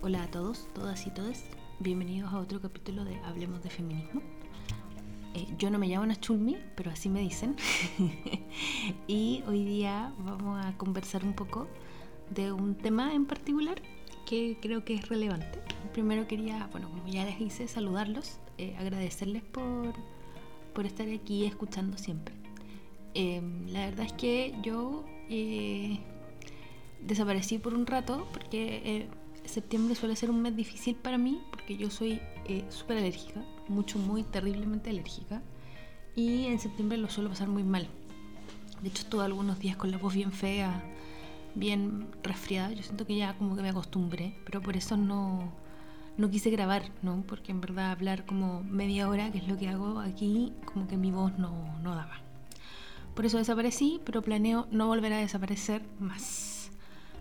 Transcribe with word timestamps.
Hola 0.00 0.22
a 0.22 0.30
todos, 0.30 0.68
todas 0.74 1.08
y 1.08 1.10
todos. 1.10 1.42
Bienvenidos 1.80 2.32
a 2.32 2.38
otro 2.38 2.60
capítulo 2.60 3.04
de 3.04 3.16
Hablemos 3.24 3.64
de 3.64 3.68
Feminismo. 3.68 4.22
Eh, 5.34 5.48
yo 5.58 5.70
no 5.70 5.78
me 5.80 5.88
llamo 5.88 6.06
Nachulmi, 6.06 6.56
pero 6.76 6.92
así 6.92 7.08
me 7.08 7.18
dicen. 7.18 7.56
y 9.08 9.42
hoy 9.48 9.64
día 9.64 10.14
vamos 10.20 10.64
a 10.64 10.76
conversar 10.76 11.24
un 11.24 11.32
poco 11.32 11.66
de 12.30 12.52
un 12.52 12.76
tema 12.76 13.12
en 13.12 13.26
particular 13.26 13.82
que 14.24 14.56
creo 14.62 14.84
que 14.84 14.94
es 14.94 15.08
relevante. 15.08 15.58
Primero 15.92 16.28
quería, 16.28 16.68
bueno, 16.70 16.88
como 16.90 17.04
ya 17.08 17.24
les 17.24 17.40
hice, 17.40 17.66
saludarlos, 17.66 18.38
eh, 18.56 18.76
agradecerles 18.78 19.42
por, 19.42 19.94
por 20.74 20.86
estar 20.86 21.08
aquí 21.08 21.44
escuchando 21.44 21.98
siempre. 21.98 22.36
Em, 23.14 23.66
la 23.72 23.86
verdad 23.86 24.06
es 24.06 24.12
que 24.12 24.54
yo 24.62 25.04
eh, 25.28 25.98
desaparecí 27.00 27.58
por 27.58 27.74
un 27.74 27.84
rato 27.84 28.28
porque 28.32 29.08
septiembre 29.48 29.94
suele 29.94 30.16
ser 30.16 30.30
un 30.30 30.42
mes 30.42 30.54
difícil 30.54 30.94
para 30.96 31.18
mí 31.18 31.40
porque 31.50 31.76
yo 31.76 31.90
soy 31.90 32.20
eh, 32.46 32.64
súper 32.68 32.98
alérgica, 32.98 33.42
mucho, 33.68 33.98
muy 33.98 34.22
terriblemente 34.22 34.90
alérgica 34.90 35.42
y 36.14 36.46
en 36.46 36.58
septiembre 36.58 36.98
lo 36.98 37.08
suelo 37.08 37.30
pasar 37.30 37.48
muy 37.48 37.62
mal. 37.62 37.88
De 38.82 38.88
hecho, 38.88 39.02
estuve 39.02 39.24
algunos 39.24 39.58
días 39.58 39.76
con 39.76 39.90
la 39.90 39.98
voz 39.98 40.14
bien 40.14 40.32
fea, 40.32 40.82
bien 41.54 42.08
resfriada. 42.22 42.72
Yo 42.72 42.82
siento 42.82 43.06
que 43.06 43.16
ya 43.16 43.36
como 43.36 43.56
que 43.56 43.62
me 43.62 43.70
acostumbré, 43.70 44.36
pero 44.44 44.60
por 44.60 44.76
eso 44.76 44.96
no, 44.96 45.52
no 46.16 46.30
quise 46.30 46.50
grabar, 46.50 46.82
¿no? 47.02 47.22
Porque 47.26 47.52
en 47.52 47.60
verdad 47.60 47.90
hablar 47.90 48.26
como 48.26 48.62
media 48.62 49.08
hora, 49.08 49.30
que 49.30 49.38
es 49.38 49.48
lo 49.48 49.56
que 49.56 49.68
hago 49.68 50.00
aquí, 50.00 50.52
como 50.64 50.86
que 50.86 50.96
mi 50.96 51.10
voz 51.10 51.38
no, 51.38 51.78
no 51.82 51.94
daba. 51.94 52.20
Por 53.14 53.26
eso 53.26 53.38
desaparecí, 53.38 54.00
pero 54.04 54.22
planeo 54.22 54.68
no 54.70 54.86
volver 54.86 55.12
a 55.12 55.18
desaparecer 55.18 55.82
más. 55.98 56.57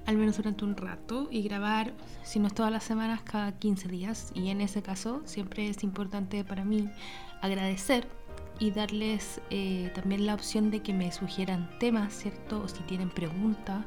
Al 0.07 0.17
menos 0.17 0.37
durante 0.37 0.63
un 0.63 0.75
rato 0.75 1.27
y 1.29 1.43
grabar, 1.43 1.93
si 2.23 2.39
no 2.39 2.47
es 2.47 2.53
todas 2.53 2.71
las 2.71 2.85
semanas, 2.85 3.21
cada 3.23 3.51
15 3.51 3.89
días. 3.89 4.31
Y 4.33 4.49
en 4.49 4.61
ese 4.61 4.81
caso 4.81 5.21
siempre 5.25 5.67
es 5.67 5.83
importante 5.83 6.43
para 6.45 6.63
mí 6.63 6.89
agradecer 7.41 8.07
y 8.57 8.71
darles 8.71 9.41
eh, 9.49 9.91
también 9.93 10.25
la 10.25 10.33
opción 10.33 10.71
de 10.71 10.81
que 10.81 10.93
me 10.93 11.11
sugieran 11.11 11.69
temas, 11.79 12.13
¿cierto? 12.13 12.61
O 12.61 12.67
si 12.67 12.81
tienen 12.83 13.09
preguntas. 13.09 13.85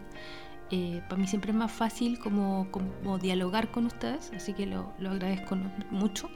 Eh, 0.71 1.03
para 1.09 1.21
mí 1.21 1.27
siempre 1.27 1.51
es 1.51 1.57
más 1.57 1.73
fácil 1.73 2.19
como, 2.21 2.69
como 2.71 3.19
dialogar 3.19 3.71
con 3.71 3.87
ustedes, 3.87 4.31
así 4.37 4.53
que 4.53 4.67
lo, 4.67 4.93
lo, 4.99 5.11
agradezco 5.11 5.57
mucho. 5.91 6.31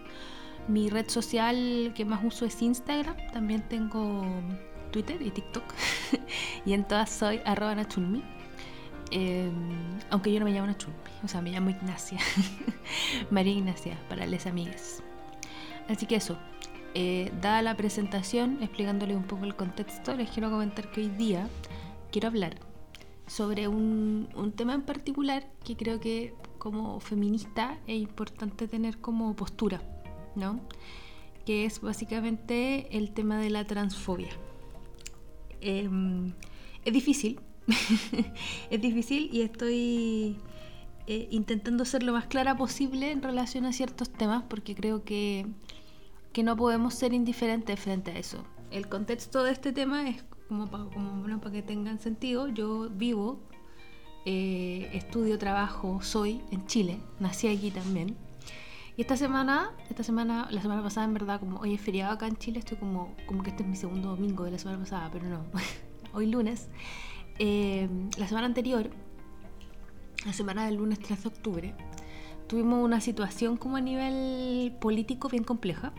Mi 0.67 0.89
red 0.89 1.08
social 1.08 1.92
que 1.95 2.05
más 2.05 2.25
uso 2.25 2.47
es 2.47 2.61
Instagram, 2.61 3.17
también 3.33 3.62
tengo 3.69 4.25
Twitter 4.91 5.20
y 5.23 5.30
TikTok. 5.30 5.64
y 6.64 6.73
en 6.73 6.84
todas 6.84 7.11
soy 7.11 7.41
arroba 7.45 7.75
nachulmi. 7.75 8.25
Eh, 9.10 9.50
aunque 10.10 10.33
yo 10.33 10.41
no 10.41 10.47
me 10.47 10.52
llamo 10.52 10.66
Nachulmi, 10.66 10.98
o 11.22 11.28
sea, 11.28 11.41
me 11.41 11.50
llamo 11.50 11.70
Ignacia. 11.70 12.19
María 13.30 13.52
Ignacia, 13.52 13.98
para 14.08 14.27
les 14.27 14.46
amigas. 14.46 15.02
Así 15.88 16.06
que 16.06 16.16
eso, 16.16 16.38
eh, 16.94 17.33
dada 17.41 17.61
la 17.62 17.77
presentación, 17.77 18.62
explicándole 18.62 19.16
un 19.16 19.24
poco 19.24 19.44
el 19.44 19.55
contexto, 19.55 20.14
les 20.14 20.30
quiero 20.30 20.50
comentar 20.50 20.91
que 20.91 21.02
hoy 21.02 21.08
día 21.08 21.48
quiero 22.11 22.28
hablar 22.28 22.56
sobre 23.27 23.69
un, 23.69 24.28
tema 24.56 24.74
en 24.74 24.83
particular 24.83 25.46
que 25.64 25.77
creo 25.77 25.98
que 25.98 26.34
como 26.58 27.00
feminista 27.00 27.78
es 27.86 28.00
importante 28.00 28.68
tener 28.68 28.98
como 28.98 29.34
postura, 29.34 29.83
¿no? 30.36 30.61
Que 31.44 31.64
es 31.64 31.80
básicamente 31.80 32.96
el 32.96 33.12
tema 33.12 33.39
de 33.39 33.50
la 33.50 33.66
transfobia. 33.66 34.30
Eh, 35.61 35.91
es 36.84 36.92
difícil, 36.92 37.41
es 38.70 38.81
difícil 38.81 39.31
y 39.33 39.43
estoy 39.43 40.37
eh, 41.07 41.29
intentando 41.31 41.84
ser 41.84 42.03
lo 42.03 42.12
más 42.12 42.27
clara 42.27 42.57
posible 42.57 43.11
en 43.11 43.23
relación 43.23 43.65
a 43.67 43.73
ciertos 43.73 44.11
temas 44.11 44.45
porque 44.48 44.75
creo 44.75 45.05
que, 45.05 45.47
que 46.33 46.42
no 46.42 46.57
podemos 46.57 46.95
ser 46.95 47.12
indiferentes 47.12 47.79
frente 47.81 48.12
a 48.12 48.19
eso. 48.19 48.45
El 48.70 48.89
contexto 48.89 49.42
de 49.42 49.53
este 49.53 49.73
tema 49.73 50.08
es 50.08 50.24
como 50.48 50.67
para, 50.67 50.85
como, 50.85 51.20
bueno, 51.20 51.41
que 51.41 51.63
tengan 51.63 51.98
sentido. 52.01 52.48
Yo 52.48 52.89
vivo, 52.91 53.41
eh, 54.24 54.91
estudio, 54.92 55.39
trabajo, 55.39 56.01
soy 56.03 56.41
en 56.51 56.67
Chile, 56.67 56.98
nací 57.20 57.48
aquí 57.48 57.70
también. 57.70 58.17
Y 58.97 59.03
esta 59.03 59.17
semana, 59.17 59.73
esta 59.91 60.05
semana, 60.05 60.48
la 60.51 60.63
semana 60.63 60.83
pasada 60.83 61.07
en 61.07 61.14
verdad, 61.14 61.41
como 61.41 61.58
hoy 61.58 61.74
es 61.74 61.80
feriado 61.80 62.13
acá 62.13 62.29
en 62.29 62.36
Chile, 62.36 62.61
estoy 62.61 62.79
como, 62.79 63.14
como 63.27 63.42
que 63.42 63.51
este 63.51 63.63
es 63.64 63.69
mi 63.69 63.77
segundo 63.77 64.11
domingo 64.11 64.45
de 64.45 64.53
la 64.53 64.58
semana 64.58 64.79
pasada, 64.79 65.11
pero 65.13 65.29
no, 65.29 65.45
hoy 66.13 66.27
lunes. 66.27 66.69
Eh, 67.39 67.89
la 68.18 68.28
semana 68.28 68.46
anterior, 68.46 68.90
la 70.24 70.33
semana 70.33 70.67
del 70.67 70.77
lunes 70.77 70.98
3 71.00 71.22
de 71.22 71.28
octubre, 71.28 71.74
tuvimos 72.46 72.84
una 72.84 73.00
situación 73.00 73.56
como 73.56 73.77
a 73.77 73.80
nivel 73.80 74.72
político 74.80 75.28
bien 75.28 75.44
compleja. 75.44 75.92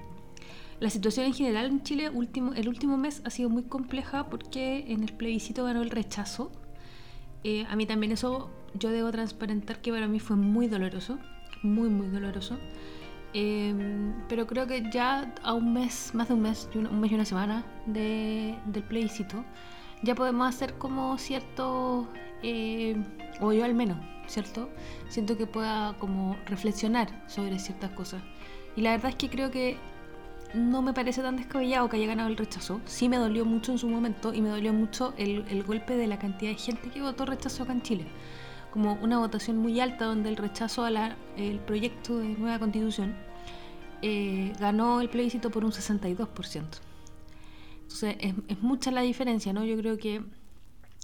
La 0.79 0.89
situación 0.89 1.25
en 1.25 1.33
general 1.33 1.67
en 1.67 1.83
Chile 1.83 2.09
último, 2.09 2.53
el 2.53 2.67
último 2.67 2.97
mes 2.97 3.21
ha 3.25 3.29
sido 3.29 3.49
muy 3.49 3.63
compleja 3.63 4.29
porque 4.29 4.85
en 4.91 5.03
el 5.03 5.13
plebiscito 5.13 5.63
ganó 5.63 5.81
el 5.81 5.89
rechazo. 5.89 6.51
Eh, 7.43 7.65
a 7.69 7.75
mí 7.75 7.85
también 7.85 8.11
eso, 8.11 8.49
yo 8.73 8.89
debo 8.89 9.11
transparentar 9.11 9.81
que 9.81 9.91
para 9.91 10.07
mí 10.07 10.19
fue 10.19 10.35
muy 10.35 10.67
doloroso 10.67 11.17
muy, 11.65 11.89
muy 11.89 12.07
doloroso. 12.07 12.57
Eh, 13.33 13.73
pero 14.29 14.47
creo 14.47 14.65
que 14.65 14.89
ya 14.91 15.33
a 15.43 15.53
un 15.53 15.73
mes, 15.73 16.11
más 16.13 16.29
de 16.29 16.35
un 16.35 16.41
mes, 16.41 16.69
un 16.73 16.99
mes 17.01 17.11
y 17.11 17.15
una 17.15 17.25
semana 17.25 17.65
de, 17.85 18.55
del 18.67 18.83
plebiscito, 18.83 19.43
ya 20.05 20.15
podemos 20.15 20.47
hacer 20.47 20.75
como 20.75 21.17
cierto, 21.17 22.07
eh, 22.43 22.95
o 23.41 23.51
yo 23.51 23.65
al 23.65 23.73
menos, 23.73 23.97
¿cierto? 24.27 24.69
Siento 25.09 25.35
que 25.35 25.47
pueda 25.47 25.95
como 25.99 26.37
reflexionar 26.45 27.23
sobre 27.27 27.57
ciertas 27.59 27.91
cosas. 27.91 28.21
Y 28.75 28.81
la 28.81 28.91
verdad 28.91 29.09
es 29.09 29.15
que 29.15 29.29
creo 29.29 29.49
que 29.49 29.77
no 30.53 30.81
me 30.81 30.93
parece 30.93 31.21
tan 31.21 31.37
descabellado 31.37 31.89
que 31.89 31.97
haya 31.97 32.05
ganado 32.05 32.29
el 32.29 32.37
rechazo. 32.37 32.79
Sí 32.85 33.09
me 33.09 33.17
dolió 33.17 33.45
mucho 33.45 33.71
en 33.71 33.79
su 33.79 33.89
momento 33.89 34.33
y 34.33 34.41
me 34.41 34.49
dolió 34.49 34.73
mucho 34.73 35.13
el, 35.17 35.63
golpe 35.63 35.97
de 35.97 36.07
la 36.07 36.19
cantidad 36.19 36.51
de 36.51 36.57
gente 36.57 36.89
que 36.89 37.01
votó 37.01 37.25
rechazo 37.25 37.63
acá 37.63 37.73
en 37.73 37.81
Chile 37.81 38.05
como 38.71 38.93
una 38.95 39.19
votación 39.19 39.57
muy 39.57 39.79
alta 39.79 40.03
donde 40.03 40.27
el 40.27 40.35
rechazo 40.35 40.83
al 40.83 41.15
proyecto 41.65 42.19
de 42.19 42.27
nueva 42.27 42.59
constitución 42.59 43.15
eh, 44.01 44.51
ganó 44.59 44.99
el 44.99 45.09
plebiscito 45.09 45.49
por 45.49 45.63
un 45.63 45.71
62%. 45.71 46.84
Entonces 47.85 48.17
es, 48.19 48.33
es, 48.47 48.61
mucha 48.61 48.91
la 48.91 49.01
diferencia, 49.01 49.53
¿no? 49.53 49.63
Yo 49.63 49.77
creo 49.77 49.97
que 49.97 50.23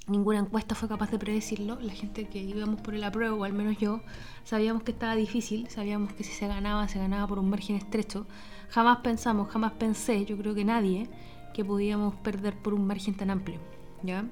ninguna 0.07 0.39
encuesta 0.39 0.75
fue 0.75 0.89
capaz 0.89 1.11
de 1.11 1.19
predecirlo. 1.19 1.79
La 1.79 1.93
gente 1.93 2.27
que 2.27 2.39
íbamos 2.39 2.81
por 2.81 2.95
el 2.95 3.03
apruebo, 3.03 3.37
o 3.37 3.43
al 3.43 3.53
menos 3.53 3.77
yo, 3.77 4.01
sabíamos 4.43 4.83
que 4.83 4.91
estaba 4.91 5.15
difícil, 5.15 5.69
sabíamos 5.69 6.13
que 6.13 6.23
si 6.23 6.31
se 6.31 6.47
ganaba, 6.47 6.87
se 6.87 6.99
ganaba 6.99 7.27
por 7.27 7.39
un 7.39 7.49
margen 7.49 7.75
estrecho. 7.75 8.25
Jamás 8.69 8.99
pensamos, 8.99 9.49
jamás 9.49 9.73
pensé, 9.73 10.25
yo 10.25 10.37
creo 10.37 10.55
que 10.55 10.65
nadie, 10.65 11.09
que 11.53 11.63
podíamos 11.63 12.15
perder 12.15 12.57
por 12.57 12.73
un 12.73 12.87
margen 12.87 13.15
tan 13.15 13.29
amplio, 13.29 13.59
¿ya? 14.03 14.25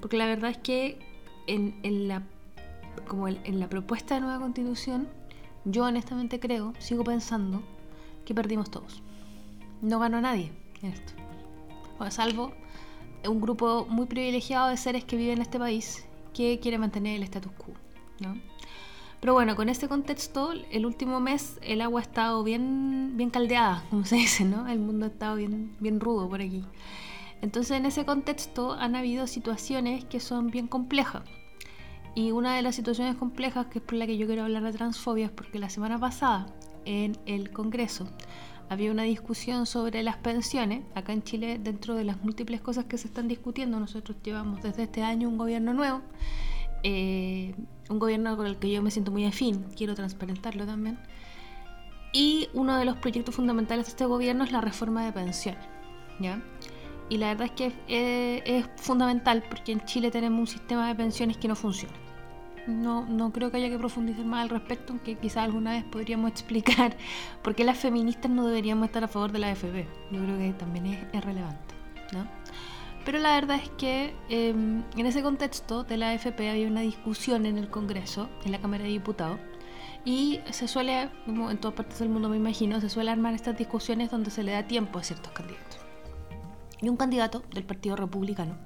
Porque 0.00 0.16
la 0.16 0.26
verdad 0.26 0.50
es 0.50 0.58
que 0.58 0.98
en, 1.46 1.78
en 1.82 2.08
la 2.08 2.22
como 3.06 3.28
en 3.28 3.60
la 3.60 3.68
propuesta 3.68 4.14
de 4.14 4.20
nueva 4.20 4.38
constitución, 4.38 5.08
yo 5.64 5.84
honestamente 5.84 6.40
creo, 6.40 6.74
sigo 6.78 7.04
pensando, 7.04 7.62
que 8.24 8.34
perdimos 8.34 8.70
todos. 8.70 9.02
No 9.82 9.98
ganó 9.98 10.20
nadie 10.20 10.52
en 10.82 10.92
esto. 10.92 11.12
Salvo 12.08 12.52
un 13.28 13.40
grupo 13.40 13.86
muy 13.88 14.06
privilegiado 14.06 14.68
de 14.68 14.76
seres 14.76 15.04
que 15.04 15.16
viven 15.16 15.34
en 15.34 15.42
este 15.42 15.58
país 15.58 16.06
que 16.32 16.58
quiere 16.60 16.78
mantener 16.78 17.16
el 17.16 17.22
status 17.24 17.52
quo. 17.52 17.74
¿no? 18.20 18.36
Pero 19.20 19.34
bueno, 19.34 19.54
con 19.54 19.68
este 19.68 19.86
contexto, 19.88 20.52
el 20.70 20.86
último 20.86 21.20
mes 21.20 21.58
el 21.62 21.82
agua 21.82 22.00
ha 22.00 22.02
estado 22.02 22.42
bien, 22.42 23.16
bien 23.16 23.28
caldeada, 23.28 23.84
como 23.90 24.04
se 24.06 24.16
dice, 24.16 24.44
¿no? 24.44 24.66
El 24.66 24.78
mundo 24.78 25.04
ha 25.04 25.08
estado 25.08 25.36
bien, 25.36 25.76
bien 25.78 26.00
rudo 26.00 26.28
por 26.28 26.40
aquí. 26.40 26.64
Entonces, 27.42 27.76
en 27.76 27.86
ese 27.86 28.06
contexto 28.06 28.72
han 28.72 28.96
habido 28.96 29.26
situaciones 29.26 30.04
que 30.06 30.20
son 30.20 30.50
bien 30.50 30.66
complejas. 30.68 31.22
Y 32.14 32.32
una 32.32 32.56
de 32.56 32.62
las 32.62 32.74
situaciones 32.74 33.16
complejas, 33.16 33.66
que 33.66 33.78
es 33.78 33.84
por 33.84 33.94
la 33.94 34.06
que 34.06 34.16
yo 34.16 34.26
quiero 34.26 34.42
hablar 34.42 34.62
de 34.62 34.72
transfobia, 34.72 35.26
es 35.26 35.32
porque 35.32 35.58
la 35.58 35.68
semana 35.68 35.98
pasada 35.98 36.46
en 36.86 37.18
el 37.26 37.50
Congreso 37.50 38.08
había 38.70 38.92
una 38.92 39.02
discusión 39.02 39.66
sobre 39.66 40.04
las 40.04 40.16
pensiones. 40.16 40.84
Acá 40.94 41.12
en 41.12 41.24
Chile, 41.24 41.58
dentro 41.58 41.96
de 41.96 42.04
las 42.04 42.22
múltiples 42.22 42.60
cosas 42.60 42.84
que 42.84 42.96
se 42.98 43.08
están 43.08 43.26
discutiendo, 43.26 43.80
nosotros 43.80 44.16
llevamos 44.22 44.62
desde 44.62 44.84
este 44.84 45.02
año 45.02 45.28
un 45.28 45.36
gobierno 45.36 45.74
nuevo, 45.74 46.02
eh, 46.84 47.52
un 47.88 47.98
gobierno 47.98 48.36
con 48.36 48.46
el 48.46 48.58
que 48.58 48.70
yo 48.70 48.80
me 48.80 48.92
siento 48.92 49.10
muy 49.10 49.26
afín, 49.26 49.66
quiero 49.76 49.96
transparentarlo 49.96 50.66
también. 50.66 51.00
Y 52.12 52.48
uno 52.54 52.78
de 52.78 52.84
los 52.84 52.96
proyectos 52.96 53.34
fundamentales 53.34 53.86
de 53.86 53.90
este 53.90 54.04
gobierno 54.04 54.44
es 54.44 54.52
la 54.52 54.60
reforma 54.60 55.04
de 55.04 55.12
pensiones. 55.12 55.64
¿ya? 56.20 56.40
Y 57.08 57.18
la 57.18 57.34
verdad 57.34 57.46
es 57.46 57.52
que 57.52 57.66
es, 57.66 58.42
es, 58.46 58.70
fundamental 58.80 59.42
porque 59.50 59.72
en 59.72 59.84
Chile 59.84 60.12
tenemos 60.12 60.38
un 60.38 60.46
sistema 60.46 60.86
de 60.86 60.94
pensiones 60.94 61.38
que 61.38 61.48
no 61.48 61.56
funciona. 61.56 61.94
No, 62.66 63.06
no 63.06 63.32
creo 63.32 63.50
que 63.50 63.56
haya 63.56 63.68
que 63.68 63.78
profundizar 63.78 64.24
más 64.24 64.42
al 64.42 64.48
respecto, 64.48 64.92
aunque 64.92 65.16
quizás 65.16 65.44
alguna 65.44 65.72
vez 65.72 65.84
podríamos 65.84 66.30
explicar 66.32 66.96
por 67.42 67.54
qué 67.54 67.64
las 67.64 67.78
feministas 67.78 68.30
no 68.30 68.46
deberíamos 68.46 68.86
estar 68.86 69.04
a 69.04 69.08
favor 69.08 69.32
de 69.32 69.38
la 69.38 69.48
AFP. 69.48 69.86
Yo 70.10 70.22
creo 70.22 70.38
que 70.38 70.52
también 70.54 71.08
es, 71.12 71.24
relevante. 71.24 71.74
¿no? 72.12 72.26
Pero 73.04 73.18
la 73.18 73.34
verdad 73.34 73.56
es 73.62 73.68
que 73.70 74.14
eh, 74.28 74.50
en 74.50 75.06
ese 75.06 75.22
contexto 75.22 75.84
de 75.84 75.96
la 75.96 76.10
AFP 76.10 76.50
había 76.50 76.66
una 76.66 76.82
discusión 76.82 77.46
en 77.46 77.58
el 77.58 77.70
Congreso, 77.70 78.28
en 78.44 78.52
la 78.52 78.60
Cámara 78.60 78.84
de 78.84 78.90
Diputados, 78.90 79.38
Y 80.04 80.40
se 80.50 80.66
suele, 80.66 81.10
como 81.26 81.50
en 81.50 81.58
todas 81.58 81.74
partes 81.76 81.98
del 81.98 82.08
mundo 82.08 82.28
me 82.28 82.36
imagino, 82.36 82.80
se 82.80 82.88
suele 82.88 83.10
armar 83.10 83.34
estas 83.34 83.56
discusiones 83.56 84.10
donde 84.10 84.30
se 84.30 84.42
le 84.42 84.52
da 84.52 84.66
tiempo 84.66 84.98
a 84.98 85.02
ciertos 85.02 85.32
candidatos. 85.32 85.78
Y 86.80 86.88
un 86.88 86.96
candidato 86.96 87.42
del 87.54 87.64
Partido 87.64 87.96
Republicano, 87.96 88.56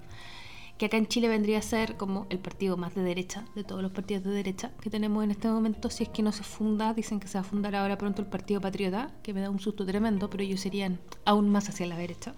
que 0.84 0.88
acá 0.88 0.98
en 0.98 1.06
Chile 1.06 1.28
vendría 1.28 1.60
a 1.60 1.62
ser 1.62 1.96
como 1.96 2.26
el 2.28 2.38
partido 2.38 2.76
más 2.76 2.94
de 2.94 3.02
derecha 3.02 3.46
de 3.54 3.64
todos 3.64 3.80
los 3.80 3.90
partidos 3.90 4.22
de 4.22 4.32
derecha 4.32 4.70
que 4.82 4.90
tenemos 4.90 5.24
en 5.24 5.30
este 5.30 5.48
momento, 5.48 5.88
si 5.88 6.02
es 6.02 6.10
que 6.10 6.22
no 6.22 6.30
se 6.30 6.42
funda, 6.42 6.92
dicen 6.92 7.20
que 7.20 7.26
se 7.26 7.38
va 7.38 7.40
a 7.40 7.44
fundar 7.44 7.74
ahora 7.74 7.96
pronto 7.96 8.20
el 8.20 8.28
Partido 8.28 8.60
Patriota, 8.60 9.10
que 9.22 9.32
me 9.32 9.40
da 9.40 9.48
un 9.48 9.60
susto 9.60 9.86
tremendo, 9.86 10.28
pero 10.28 10.42
ellos 10.42 10.60
serían 10.60 11.00
aún 11.24 11.48
más 11.48 11.70
hacia 11.70 11.86
la 11.86 11.96
derecha 11.96 12.34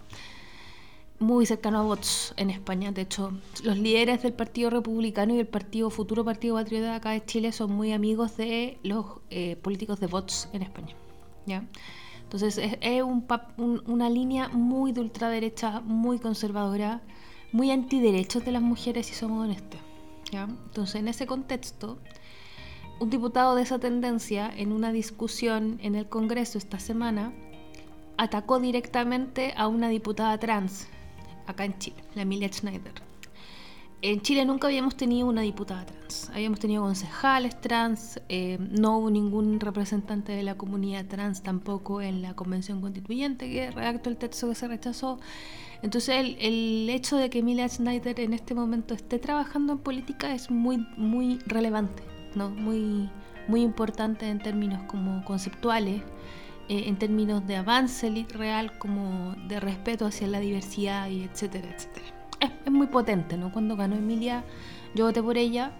muy 1.18 1.44
cercano 1.44 1.80
a 1.80 1.82
Vox 1.82 2.34
en 2.36 2.50
España. 2.50 2.92
De 2.92 3.02
hecho, 3.02 3.32
los 3.64 3.78
líderes 3.78 4.22
del 4.22 4.32
Partido 4.32 4.70
Republicano 4.70 5.34
y 5.34 5.38
del 5.38 5.48
Partido 5.48 5.90
Futuro 5.90 6.24
Partido 6.24 6.54
Patriota 6.54 6.94
acá 6.94 7.10
de 7.10 7.24
Chile 7.24 7.50
son 7.50 7.72
muy 7.72 7.92
amigos 7.92 8.36
de 8.36 8.78
los 8.84 9.06
eh, 9.30 9.56
políticos 9.56 9.98
de 9.98 10.06
Vox 10.06 10.48
en 10.52 10.62
España. 10.62 10.94
¿ya? 11.46 11.64
Entonces 12.22 12.58
es, 12.58 13.02
una 13.86 14.08
línea 14.08 14.50
muy 14.50 14.92
de 14.92 15.00
ultraderecha, 15.00 15.80
muy 15.80 16.20
conservadora, 16.20 17.00
muy 17.52 17.70
antiderechos 17.70 18.44
de 18.44 18.52
las 18.52 18.62
mujeres, 18.62 19.06
si 19.06 19.14
somos 19.14 19.44
honestos. 19.44 19.80
¿ya? 20.30 20.44
Entonces 20.44 20.96
en 20.96 21.08
ese 21.08 21.26
contexto, 21.26 21.98
un 22.98 23.10
diputado 23.10 23.54
de 23.54 23.62
esa 23.62 23.78
tendencia 23.78 24.52
en 24.56 24.72
una 24.72 24.92
discusión 24.92 25.78
en 25.82 25.94
el 25.94 26.08
Congreso 26.08 26.58
esta 26.58 26.78
semana 26.78 27.32
atacó 28.16 28.58
directamente 28.58 29.52
a 29.56 29.68
una 29.68 29.88
diputada 29.88 30.38
trans 30.38 30.88
acá 31.46 31.64
en 31.64 31.78
Chile, 31.78 32.02
la 32.14 32.22
Emilia 32.22 32.50
Schneider. 32.52 32.94
En 34.02 34.20
Chile 34.20 34.44
nunca 34.44 34.66
habíamos 34.66 34.94
tenido 34.96 35.26
una 35.26 35.40
diputada 35.40 35.86
trans, 35.86 36.30
habíamos 36.30 36.60
tenido 36.60 36.82
concejales 36.82 37.58
trans, 37.60 38.20
eh, 38.28 38.58
no 38.60 38.98
hubo 38.98 39.10
ningún 39.10 39.58
representante 39.58 40.32
de 40.32 40.42
la 40.42 40.56
comunidad 40.56 41.06
trans 41.06 41.42
tampoco 41.42 42.02
en 42.02 42.20
la 42.20 42.34
convención 42.34 42.82
constituyente 42.82 43.50
que 43.50 43.70
redactó 43.70 44.10
el 44.10 44.18
texto 44.18 44.48
que 44.50 44.54
se 44.54 44.68
rechazó. 44.68 45.18
Entonces 45.82 46.16
el, 46.16 46.36
el 46.40 46.90
hecho 46.90 47.16
de 47.16 47.30
que 47.30 47.38
Emilia 47.38 47.68
Schneider 47.68 48.20
en 48.20 48.34
este 48.34 48.54
momento 48.54 48.94
esté 48.94 49.18
trabajando 49.18 49.72
en 49.72 49.78
política 49.78 50.34
es 50.34 50.50
muy, 50.50 50.86
muy 50.98 51.38
relevante, 51.46 52.02
¿no? 52.34 52.50
muy, 52.50 53.10
muy 53.48 53.62
importante 53.62 54.28
en 54.28 54.40
términos 54.40 54.82
como 54.88 55.24
conceptuales 55.24 56.02
eh, 56.68 56.84
en 56.86 56.98
términos 56.98 57.46
de 57.46 57.56
avance 57.56 58.26
real 58.28 58.76
como 58.78 59.36
de 59.48 59.60
respeto 59.60 60.04
hacia 60.04 60.26
la 60.26 60.40
diversidad 60.40 61.08
y 61.08 61.22
etcétera, 61.22 61.68
etcétera. 61.74 62.15
Es, 62.66 62.72
muy 62.72 62.88
potente, 62.88 63.36
¿no? 63.36 63.52
Cuando 63.52 63.76
ganó 63.76 63.96
Emilia, 63.96 64.44
yo 64.94 65.06
voté 65.06 65.22
por 65.22 65.38
ella 65.38 65.72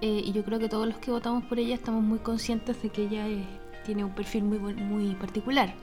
eh, 0.00 0.22
y 0.24 0.32
yo 0.32 0.44
creo 0.44 0.58
que 0.58 0.68
todos 0.68 0.86
los 0.86 0.98
que 0.98 1.10
votamos 1.10 1.44
por 1.44 1.58
ella 1.58 1.74
estamos 1.74 2.02
muy 2.02 2.18
conscientes 2.18 2.82
de 2.82 2.90
que 2.90 3.04
ella 3.04 3.26
tiene 3.84 4.04
un 4.04 4.12
perfil 4.12 4.44
muy, 4.44 4.58
muy 4.74 5.14
particular. 5.14 5.74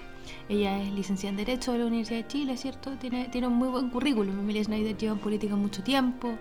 Ella 0.50 0.82
es 0.82 0.92
licenciada 0.92 1.32
en 1.32 1.38
Derecho 1.38 1.72
de 1.72 1.80
la 1.80 1.86
Universidad 1.86 2.20
de 2.20 2.28
Chile, 2.28 2.58
¿cierto? 2.58 2.92
Tiene, 2.98 3.30
tiene 3.30 3.48
un 3.48 3.56
muy 3.56 3.70
buen 3.70 3.90
currículum. 3.90 4.40
Emilia 4.40 4.64
Schneider 4.64 4.96
lleva 4.96 5.14
en 5.14 5.20
política 5.20 5.56
mucho 5.56 5.84
tiempo, 5.84 6.38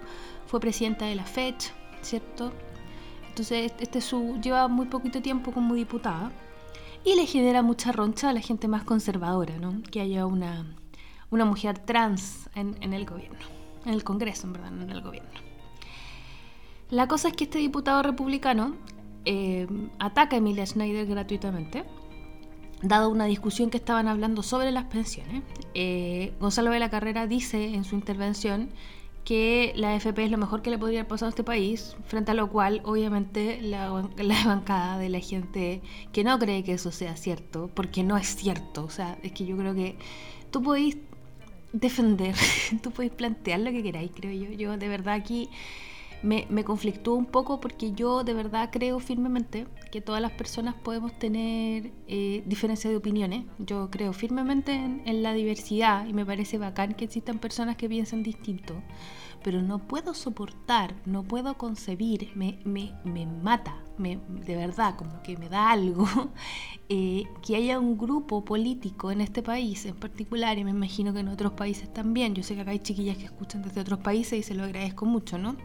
fue 0.46 0.60
presidenta 0.60 1.06
de 1.06 1.14
la 1.14 1.24
FECH, 1.24 1.72
¿cierto? 2.02 2.52
Entonces, 3.28 3.72
este 3.78 4.00
su, 4.00 4.40
lleva 4.42 4.68
muy 4.68 4.86
poquito 4.86 5.22
tiempo 5.22 5.52
como 5.52 5.74
diputada 5.74 6.32
y 7.04 7.14
le 7.14 7.26
genera 7.26 7.62
mucha 7.62 7.92
roncha 7.92 8.30
a 8.30 8.32
la 8.32 8.40
gente 8.40 8.68
más 8.68 8.84
conservadora, 8.84 9.56
¿no? 9.58 9.82
Que 9.90 10.00
haya 10.00 10.26
una, 10.26 10.66
una 11.30 11.44
mujer 11.44 11.78
trans 11.78 12.50
en, 12.54 12.92
el 12.92 13.06
gobierno, 13.06 13.38
en 13.84 13.94
el 13.94 14.04
Congreso, 14.04 14.46
en 14.46 14.52
verdad, 14.52 14.70
no 14.70 14.82
en 14.82 14.90
el 14.90 15.00
gobierno. 15.00 15.30
La 16.90 17.06
cosa 17.06 17.28
es 17.28 17.34
que 17.34 17.44
este 17.44 17.58
diputado 17.58 18.02
republicano 18.02 18.74
eh, 19.24 19.66
ataca 19.98 20.36
a 20.36 20.38
Emilia 20.38 20.66
Schneider 20.66 21.06
gratuitamente, 21.06 21.84
dado 22.82 23.10
una 23.10 23.26
discusión 23.26 23.70
que 23.70 23.76
estaban 23.76 24.08
hablando 24.08 24.42
sobre 24.42 24.70
las 24.72 24.84
pensiones. 24.84 25.42
Eh, 25.74 26.32
Gonzalo 26.40 26.70
de 26.70 26.78
la 26.78 26.90
Carrera 26.90 27.26
dice 27.26 27.74
en 27.74 27.84
su 27.84 27.94
intervención 27.94 28.70
que 29.24 29.72
la 29.76 29.94
AFP 29.94 30.24
es 30.24 30.30
lo 30.30 30.38
mejor 30.38 30.62
que 30.62 30.70
le 30.70 30.78
podría 30.78 31.00
haber 31.00 31.08
pasado 31.08 31.28
a 31.28 31.30
este 31.30 31.44
país, 31.44 31.94
frente 32.06 32.30
a 32.30 32.34
lo 32.34 32.48
cual 32.48 32.80
obviamente 32.84 33.60
la, 33.62 33.88
la, 34.16 34.44
bancada 34.44 34.98
de 34.98 35.10
la 35.10 35.20
gente 35.20 35.82
que 36.12 36.24
no 36.24 36.38
cree 36.38 36.64
que 36.64 36.72
eso 36.72 36.90
sea 36.90 37.16
cierto, 37.16 37.70
porque 37.74 38.02
no 38.02 38.16
es 38.16 38.34
cierto, 38.34 38.84
o 38.84 38.90
sea, 38.90 39.18
es 39.22 39.32
que 39.32 39.44
yo 39.44 39.56
creo 39.56 39.74
que 39.74 39.98
tú 40.50 40.62
podéis 40.62 40.96
defender, 41.72 42.34
tú 42.82 42.90
podéis 42.90 43.12
plantear 43.12 43.60
lo 43.60 43.70
que 43.70 43.82
queráis, 43.82 44.10
creo 44.14 44.32
yo, 44.32 44.50
yo 44.52 44.76
de 44.76 44.88
verdad 44.88 45.14
aquí 45.14 45.48
me, 46.22 46.46
me 46.50 46.64
conflictúa 46.64 47.14
un 47.14 47.26
poco 47.26 47.60
porque 47.60 47.92
yo 47.92 48.24
de 48.24 48.34
verdad 48.34 48.70
creo 48.70 48.98
firmemente 49.00 49.66
que 49.90 50.00
todas 50.00 50.20
las 50.20 50.32
personas 50.32 50.74
podemos 50.74 51.18
tener 51.18 51.90
eh, 52.06 52.42
diferencias 52.46 52.90
de 52.90 52.96
opiniones. 52.96 53.44
Yo 53.58 53.90
creo 53.90 54.12
firmemente 54.12 54.72
en, 54.72 55.22
la 55.22 55.32
diversidad 55.32 56.06
y 56.06 56.12
me 56.12 56.24
parece 56.24 56.58
bacán 56.58 56.94
que 56.94 57.04
existan 57.06 57.38
personas 57.38 57.76
que 57.76 57.88
piensen 57.88 58.22
distinto, 58.22 58.74
pero 59.42 59.62
no 59.62 59.78
puedo 59.78 60.14
soportar, 60.14 60.94
no 61.06 61.22
puedo 61.22 61.54
concebir, 61.56 62.30
me, 62.34 62.58
me, 62.64 62.94
me 63.04 63.26
mata, 63.26 63.76
me, 63.98 64.18
de 64.28 64.56
verdad, 64.56 64.96
como 64.96 65.22
que 65.22 65.36
me 65.36 65.48
da 65.48 65.70
algo, 65.70 66.06
eh, 66.88 67.24
que 67.46 67.56
haya 67.56 67.78
un 67.78 67.96
grupo 67.98 68.44
político 68.44 69.10
en 69.10 69.20
este 69.20 69.42
país 69.42 69.86
en 69.86 69.96
particular, 69.96 70.58
y 70.58 70.64
me 70.64 70.70
imagino 70.70 71.12
que 71.12 71.20
en 71.20 71.28
otros 71.28 71.52
países 71.52 71.92
también, 71.92 72.34
yo 72.34 72.42
sé 72.42 72.54
que 72.54 72.62
acá 72.62 72.72
hay 72.72 72.80
chiquillas 72.80 73.16
que 73.16 73.24
escuchan 73.24 73.62
desde 73.62 73.80
otros 73.80 74.00
países 74.00 74.38
y 74.38 74.42
se 74.42 74.54
lo 74.54 74.64
agradezco 74.64 75.06
mucho, 75.06 75.38
¿no? 75.38 75.56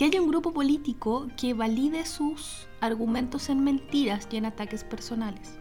que 0.00 0.06
haya 0.06 0.22
un 0.22 0.28
grupo 0.28 0.54
político 0.54 1.28
que 1.36 1.52
valide 1.52 2.06
sus 2.06 2.66
argumentos 2.80 3.50
en 3.50 3.62
mentiras 3.62 4.26
y 4.30 4.38
en 4.38 4.46
ataques 4.46 4.82
personales. 4.82 5.59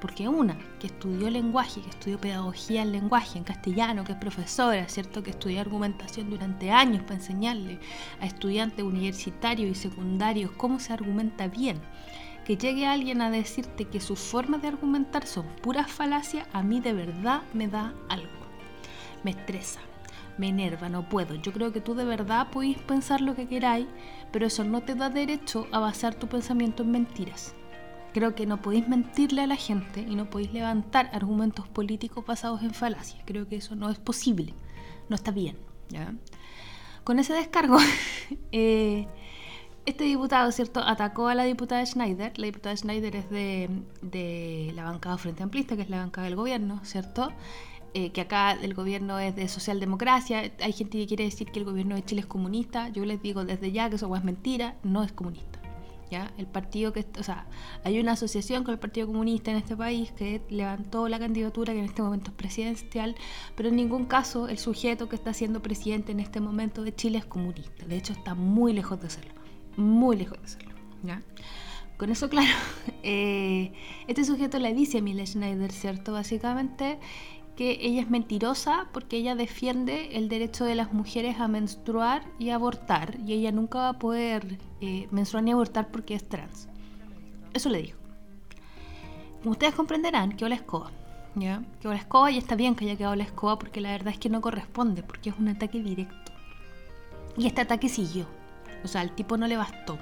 Porque 0.00 0.28
una 0.28 0.56
que 0.78 0.88
estudió 0.88 1.30
lenguaje, 1.30 1.80
que 1.80 1.90
estudió 1.90 2.20
pedagogía 2.20 2.82
en 2.82 2.92
lenguaje, 2.92 3.38
en 3.38 3.44
castellano, 3.44 4.04
que 4.04 4.12
es 4.12 4.18
profesora, 4.18 4.88
¿cierto? 4.88 5.22
Que 5.22 5.30
estudió 5.30 5.60
argumentación 5.60 6.30
durante 6.30 6.70
años 6.70 7.02
para 7.02 7.16
enseñarle 7.16 7.78
a 8.20 8.26
estudiantes 8.26 8.84
universitarios 8.84 9.70
y 9.70 9.74
secundarios 9.74 10.50
cómo 10.52 10.80
se 10.80 10.92
argumenta 10.92 11.48
bien. 11.48 11.80
Que 12.44 12.56
llegue 12.56 12.86
alguien 12.86 13.22
a 13.22 13.30
decirte 13.30 13.86
que 13.86 14.00
sus 14.00 14.18
formas 14.18 14.60
de 14.60 14.68
argumentar 14.68 15.26
son 15.26 15.46
puras 15.62 15.90
falacias, 15.90 16.46
a 16.52 16.62
mí 16.62 16.80
de 16.80 16.92
verdad 16.92 17.42
me 17.54 17.68
da 17.68 17.94
algo. 18.08 18.28
Me 19.22 19.30
estresa, 19.30 19.80
me 20.36 20.48
enerva, 20.48 20.88
no 20.90 21.08
puedo. 21.08 21.34
Yo 21.36 21.52
creo 21.52 21.72
que 21.72 21.80
tú 21.80 21.94
de 21.94 22.04
verdad 22.04 22.48
podéis 22.50 22.78
pensar 22.78 23.20
lo 23.22 23.34
que 23.34 23.48
queráis, 23.48 23.86
pero 24.30 24.46
eso 24.46 24.64
no 24.64 24.82
te 24.82 24.94
da 24.94 25.08
derecho 25.08 25.66
a 25.72 25.78
basar 25.78 26.14
tu 26.14 26.26
pensamiento 26.26 26.82
en 26.82 26.90
mentiras. 26.90 27.54
Creo 28.14 28.36
que 28.36 28.46
no 28.46 28.62
podéis 28.62 28.86
mentirle 28.86 29.42
a 29.42 29.48
la 29.48 29.56
gente 29.56 30.00
y 30.00 30.14
no 30.14 30.30
podéis 30.30 30.52
levantar 30.52 31.10
argumentos 31.12 31.66
políticos 31.66 32.24
basados 32.24 32.62
en 32.62 32.72
falacias. 32.72 33.20
Creo 33.26 33.48
que 33.48 33.56
eso 33.56 33.74
no 33.74 33.90
es 33.90 33.98
posible, 33.98 34.54
no 35.08 35.16
está 35.16 35.32
bien. 35.32 35.56
¿ya? 35.88 36.14
Con 37.02 37.18
ese 37.18 37.32
descargo, 37.32 37.76
eh, 38.52 39.08
este 39.84 40.04
diputado, 40.04 40.52
¿cierto?, 40.52 40.78
atacó 40.78 41.26
a 41.26 41.34
la 41.34 41.42
diputada 41.42 41.84
Schneider. 41.84 42.38
La 42.38 42.46
diputada 42.46 42.76
Schneider 42.76 43.16
es 43.16 43.28
de, 43.30 44.72
la 44.76 44.84
bancada 44.84 45.18
Frente 45.18 45.42
Amplista, 45.42 45.74
que 45.74 45.82
es 45.82 45.90
la 45.90 45.98
bancada 45.98 46.26
del 46.26 46.36
gobierno, 46.36 46.80
¿cierto? 46.84 47.32
Eh, 47.94 48.12
que 48.12 48.20
acá 48.20 48.52
el 48.52 48.74
gobierno 48.74 49.18
es 49.18 49.34
de 49.34 49.48
socialdemocracia, 49.48 50.52
hay 50.60 50.72
gente 50.72 50.98
que 50.98 51.06
quiere 51.08 51.24
decir 51.24 51.50
que 51.50 51.58
el 51.58 51.64
gobierno 51.64 51.96
de 51.96 52.04
Chile 52.04 52.20
es 52.20 52.26
comunista, 52.26 52.90
yo 52.90 53.04
les 53.04 53.20
digo 53.22 53.44
desde 53.44 53.72
ya 53.72 53.88
que 53.88 53.96
eso 53.96 54.14
es 54.14 54.24
mentira, 54.24 54.76
no 54.84 55.02
es 55.02 55.12
comunista. 55.12 55.63
El 56.38 56.46
partido 56.46 56.92
que, 56.92 57.06
o 57.18 57.22
sea, 57.22 57.46
hay 57.84 58.00
una 58.00 58.12
asociación 58.12 58.64
con 58.64 58.72
el 58.72 58.80
Partido 58.80 59.06
Comunista 59.06 59.50
en 59.50 59.56
este 59.56 59.76
país 59.76 60.12
que 60.12 60.42
levantó 60.48 61.08
la 61.08 61.18
candidatura 61.18 61.72
que 61.72 61.78
en 61.80 61.84
este 61.84 62.02
momento 62.02 62.30
es 62.30 62.36
presidencial, 62.36 63.14
pero 63.56 63.68
en 63.68 63.76
ningún 63.76 64.06
caso 64.06 64.48
el 64.48 64.58
sujeto 64.58 65.08
que 65.08 65.16
está 65.16 65.32
siendo 65.32 65.62
presidente 65.62 66.12
en 66.12 66.20
este 66.20 66.40
momento 66.40 66.82
de 66.82 66.94
Chile 66.94 67.18
es 67.18 67.24
comunista, 67.24 67.86
de 67.86 67.96
hecho 67.96 68.12
está 68.12 68.34
muy 68.34 68.72
lejos 68.72 69.00
de 69.00 69.10
serlo, 69.10 69.34
muy 69.76 70.16
lejos 70.16 70.40
de 70.40 70.48
serlo. 70.48 70.74
¿ya? 71.02 71.22
Con 71.96 72.10
eso 72.10 72.28
claro, 72.28 72.52
eh, 73.02 73.72
este 74.08 74.24
sujeto 74.24 74.58
le 74.58 74.74
dice 74.74 74.98
a 74.98 75.26
Schneider, 75.26 75.72
¿cierto? 75.72 76.12
Básicamente 76.12 76.98
que 77.56 77.78
ella 77.80 78.00
es 78.00 78.10
mentirosa 78.10 78.88
porque 78.92 79.16
ella 79.16 79.34
defiende 79.34 80.16
el 80.16 80.28
derecho 80.28 80.64
de 80.64 80.74
las 80.74 80.92
mujeres 80.92 81.38
a 81.38 81.48
menstruar 81.48 82.24
y 82.38 82.50
abortar 82.50 83.16
y 83.24 83.32
ella 83.32 83.52
nunca 83.52 83.78
va 83.78 83.88
a 83.90 83.98
poder 83.98 84.58
eh, 84.80 85.08
menstruar 85.10 85.44
ni 85.44 85.52
abortar 85.52 85.88
porque 85.88 86.14
es 86.14 86.28
trans. 86.28 86.68
Eso 87.52 87.68
le 87.68 87.82
dijo. 87.82 87.98
Ustedes 89.44 89.74
comprenderán, 89.74 90.32
que 90.32 90.48
la 90.48 90.54
escoba. 90.54 90.90
¿ya? 91.36 91.62
Que 91.80 91.88
la 91.88 91.96
escoba 91.96 92.30
y 92.30 92.38
está 92.38 92.54
bien 92.54 92.74
que 92.74 92.84
haya 92.84 92.96
quedado 92.96 93.16
la 93.16 93.24
escoba 93.24 93.58
porque 93.58 93.80
la 93.80 93.90
verdad 93.90 94.12
es 94.12 94.18
que 94.18 94.30
no 94.30 94.40
corresponde 94.40 95.02
porque 95.02 95.30
es 95.30 95.38
un 95.38 95.48
ataque 95.48 95.80
directo. 95.80 96.32
Y 97.36 97.46
este 97.46 97.60
ataque 97.60 97.88
siguió. 97.88 98.26
O 98.84 98.88
sea, 98.88 99.00
al 99.00 99.14
tipo 99.14 99.36
no 99.36 99.46
le 99.46 99.56
bastó. 99.56 99.98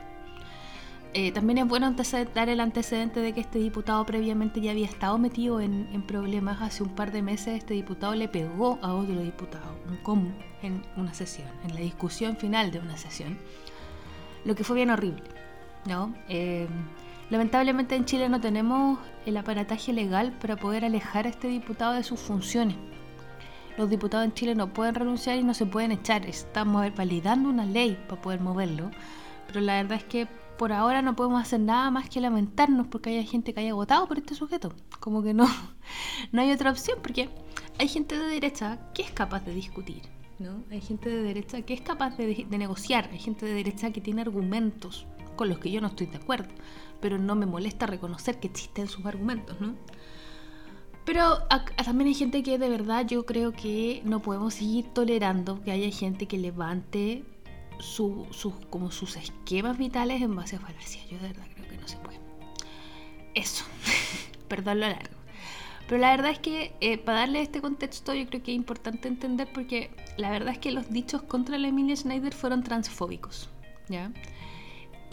Eh, 1.15 1.31
también 1.31 1.59
es 1.59 1.69
bueno 1.69 1.95
dar 2.35 2.49
el 2.49 2.61
antecedente 2.61 3.21
de 3.21 3.35
que 3.35 3.41
este 3.41 3.59
diputado 3.59 4.05
previamente 4.07 4.63
ya 4.63 4.71
había 4.71 4.87
estado 4.87 5.19
metido 5.19 5.61
en, 5.61 6.03
problemas. 6.07 6.63
Hace 6.63 6.83
un 6.83 6.91
par 6.91 7.13
de 7.13 7.21
meses 7.21 7.59
este 7.59 7.75
diputado 7.75 8.15
le 8.15 8.29
pegó 8.29 8.79
a 8.83 8.95
otro 8.95 9.21
diputado, 9.21 9.77
un 9.89 9.99
común, 9.99 10.35
en 10.63 10.83
una 10.97 11.13
sesión, 11.13 11.49
en 11.65 11.75
la 11.75 11.81
discusión 11.81 12.37
final 12.37 12.71
de 12.71 12.79
una 12.79 12.97
sesión. 12.97 13.39
Lo 14.45 14.55
que 14.55 14.65
fue 14.65 14.77
bien 14.77 14.91
horrible, 14.91 15.23
¿no? 15.87 16.15
Eh, 16.29 16.67
Lamentablemente 17.33 17.97
en 17.97 18.05
Chile 18.05 18.29
no 18.29 18.43
tenemos 18.43 18.99
el 19.25 19.39
aparataje 19.39 19.95
legal 19.95 20.33
para 20.33 20.57
poder 20.57 20.85
alejar 20.85 21.25
a 21.25 21.31
este 21.31 21.49
diputado 21.49 21.95
de 21.95 22.03
sus 22.03 22.21
funciones. 22.21 22.77
Los 23.79 23.89
diputados 23.89 24.27
en 24.27 24.35
Chile 24.35 24.55
no 24.55 24.75
pueden 24.75 24.95
renunciar 24.95 25.39
y 25.39 25.43
no 25.43 25.55
se 25.55 25.65
pueden 25.65 25.93
echar. 25.93 26.27
Estamos 26.27 26.95
validando 26.95 27.49
una 27.49 27.65
ley 27.65 27.99
para 28.07 28.21
poder 28.21 28.41
moverlo. 28.41 28.91
Pero 29.47 29.63
la 29.63 29.77
verdad 29.77 29.97
es 29.97 30.05
que 30.05 30.29
por 30.59 30.73
ahora 30.73 31.03
no 31.03 31.17
podemos 31.17 31.41
hacer 31.41 31.61
nada 31.61 31.91
más 31.91 32.09
que 32.09 32.21
lamentarnos 32.21 32.87
porque 32.87 33.11
haya 33.11 33.29
gente 33.29 33.53
que 33.53 33.61
haya 33.61 33.75
votado 33.75 34.07
por 34.07 34.19
este 34.19 34.35
sujeto. 34.35 34.73
Como 35.01 35.23
que 35.23 35.35
no, 35.35 35.47
no 36.33 36.43
hay 36.43 36.53
otra 36.53 36.71
opción 36.71 36.99
porque 37.03 37.29
hay 37.79 37.89
gente 37.89 38.19
de 38.19 38.27
derecha 38.27 38.79
que 38.95 39.03
es 39.03 39.11
capaz 39.11 39.45
de 39.45 39.55
discutir. 39.55 40.03
¿no? 40.39 40.65
Hay 40.71 40.81
gente 40.81 41.09
de 41.09 41.23
derecha 41.23 41.63
que 41.63 41.75
es 41.75 41.81
capaz 41.81 42.17
de, 42.17 42.47
de 42.49 42.59
negociar. 42.59 43.09
Hay 43.13 43.19
gente 43.19 43.47
de 43.47 43.55
derecha 43.55 43.93
que 43.93 44.01
tiene 44.01 44.23
argumentos 44.23 45.07
con 45.37 45.49
los 45.49 45.59
que 45.59 45.71
yo 45.71 45.81
no 45.81 45.89
estoy 45.89 46.07
de 46.07 46.17
acuerdo. 46.17 46.49
Pero 47.01 47.19
no 47.19 47.35
me 47.35 47.47
molesta 47.47 47.87
reconocer 47.87 48.39
que 48.39 48.49
existen 48.49 48.89
sus 48.89 49.05
argumentos. 49.07 49.61
¿no? 49.61 49.75
Pero 51.05 51.39
también 51.85 52.09
hay 52.09 52.15
gente 52.15 52.43
que 52.43 52.59
de 52.59 52.69
verdad 52.69 53.07
yo 53.07 53.27
creo 53.27 53.53
que 53.53 54.03
no 54.05 54.21
podemos 54.21 54.55
seguir 54.55 54.87
tolerando 54.93 55.63
que 55.63 55.73
haya 55.73 55.91
gente 55.91 56.27
que 56.27 56.39
levante 56.39 57.25
sus, 57.79 58.55
como 58.71 58.91
sus 58.91 59.17
esquemas 59.17 59.79
vitales 59.79 60.23
en 60.23 60.35
base 60.35 60.57
a 60.57 60.61
falacias. 60.61 61.05
Yo 61.09 61.19
de 61.19 61.29
verdad 61.29 61.47
creo 61.55 61.69
que 61.69 61.77
no 61.77 61.89
se 61.89 61.97
puede. 61.99 62.19
Eso, 63.35 63.65
perdón 64.49 64.81
lo 64.81 64.89
largo. 64.89 65.17
Pero 65.89 66.01
la 66.01 66.11
verdad 66.11 66.31
es 66.31 66.39
que 66.39 66.75
eh, 66.81 66.99
para 66.99 67.21
darle 67.21 67.43
este 67.43 67.61
contexto 67.61 68.15
yo 68.15 68.27
creo 68.27 68.43
que 68.43 68.53
es 68.53 68.57
importante 68.57 69.09
entender 69.09 69.49
porque 69.53 69.91
la 70.17 70.31
verdad 70.31 70.55
es 70.55 70.59
que 70.59 70.71
los 70.71 70.91
dichos 70.91 71.23
contra 71.23 71.59
la 71.59 71.69
Emilia 71.69 71.97
Schneider 71.97 72.35
fueron 72.35 72.63
transfóbicos. 72.63 73.49
¿ya? 73.89 74.11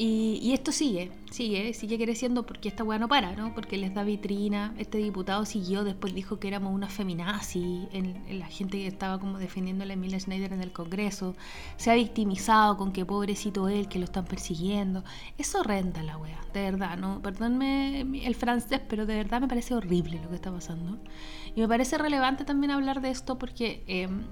Y, 0.02 0.54
esto 0.54 0.72
sigue, 0.72 1.12
sigue, 1.30 1.74
sigue 1.74 1.98
creciendo 1.98 2.46
porque 2.46 2.70
esta 2.70 2.86
weá 2.86 2.98
no 2.98 3.10
para, 3.10 3.34
¿no? 3.34 3.54
Porque 3.54 3.78
les 3.78 3.94
da 3.94 4.06
vitrina. 4.06 4.74
Este 4.78 4.98
diputado 4.98 5.44
siguió, 5.44 5.84
después 5.84 6.14
dijo 6.14 6.40
que 6.40 6.48
éramos 6.48 6.74
una 6.74 6.88
feminazi, 6.88 7.90
en, 7.92 8.40
la 8.40 8.48
gente 8.48 8.78
que 8.78 8.88
estaba 8.88 9.20
como 9.20 9.40
defendiendo 9.40 9.84
a 9.84 9.92
Emilia 9.92 10.18
Schneider 10.18 10.54
en 10.54 10.62
el 10.62 10.72
Congreso. 10.72 11.36
Se 11.76 11.92
ha 11.92 11.96
victimizado 11.96 12.78
con 12.78 12.94
que 12.94 13.06
pobrecito 13.06 13.68
él, 13.68 13.90
que 13.90 14.00
lo 14.00 14.06
están 14.06 14.24
persiguiendo. 14.24 15.04
Eso 15.38 15.64
renta 15.64 16.02
la 16.02 16.18
weá, 16.18 16.40
de 16.54 16.62
verdad, 16.62 16.98
¿no? 16.98 17.22
Perdónme 17.22 18.00
el 18.26 18.36
francés, 18.36 18.80
pero 18.88 19.06
de 19.06 19.16
verdad 19.16 19.42
me 19.42 19.50
parece 19.50 19.76
horrible 19.76 20.22
lo 20.24 20.30
que 20.30 20.36
está 20.36 20.50
pasando. 20.50 20.98
Y 21.54 21.60
me 21.60 21.68
parece 21.68 21.98
relevante 21.98 22.46
también 22.46 22.72
hablar 22.72 23.02
de 23.02 23.10
esto 23.10 23.38
porque 23.38 23.84
em, 23.86 24.24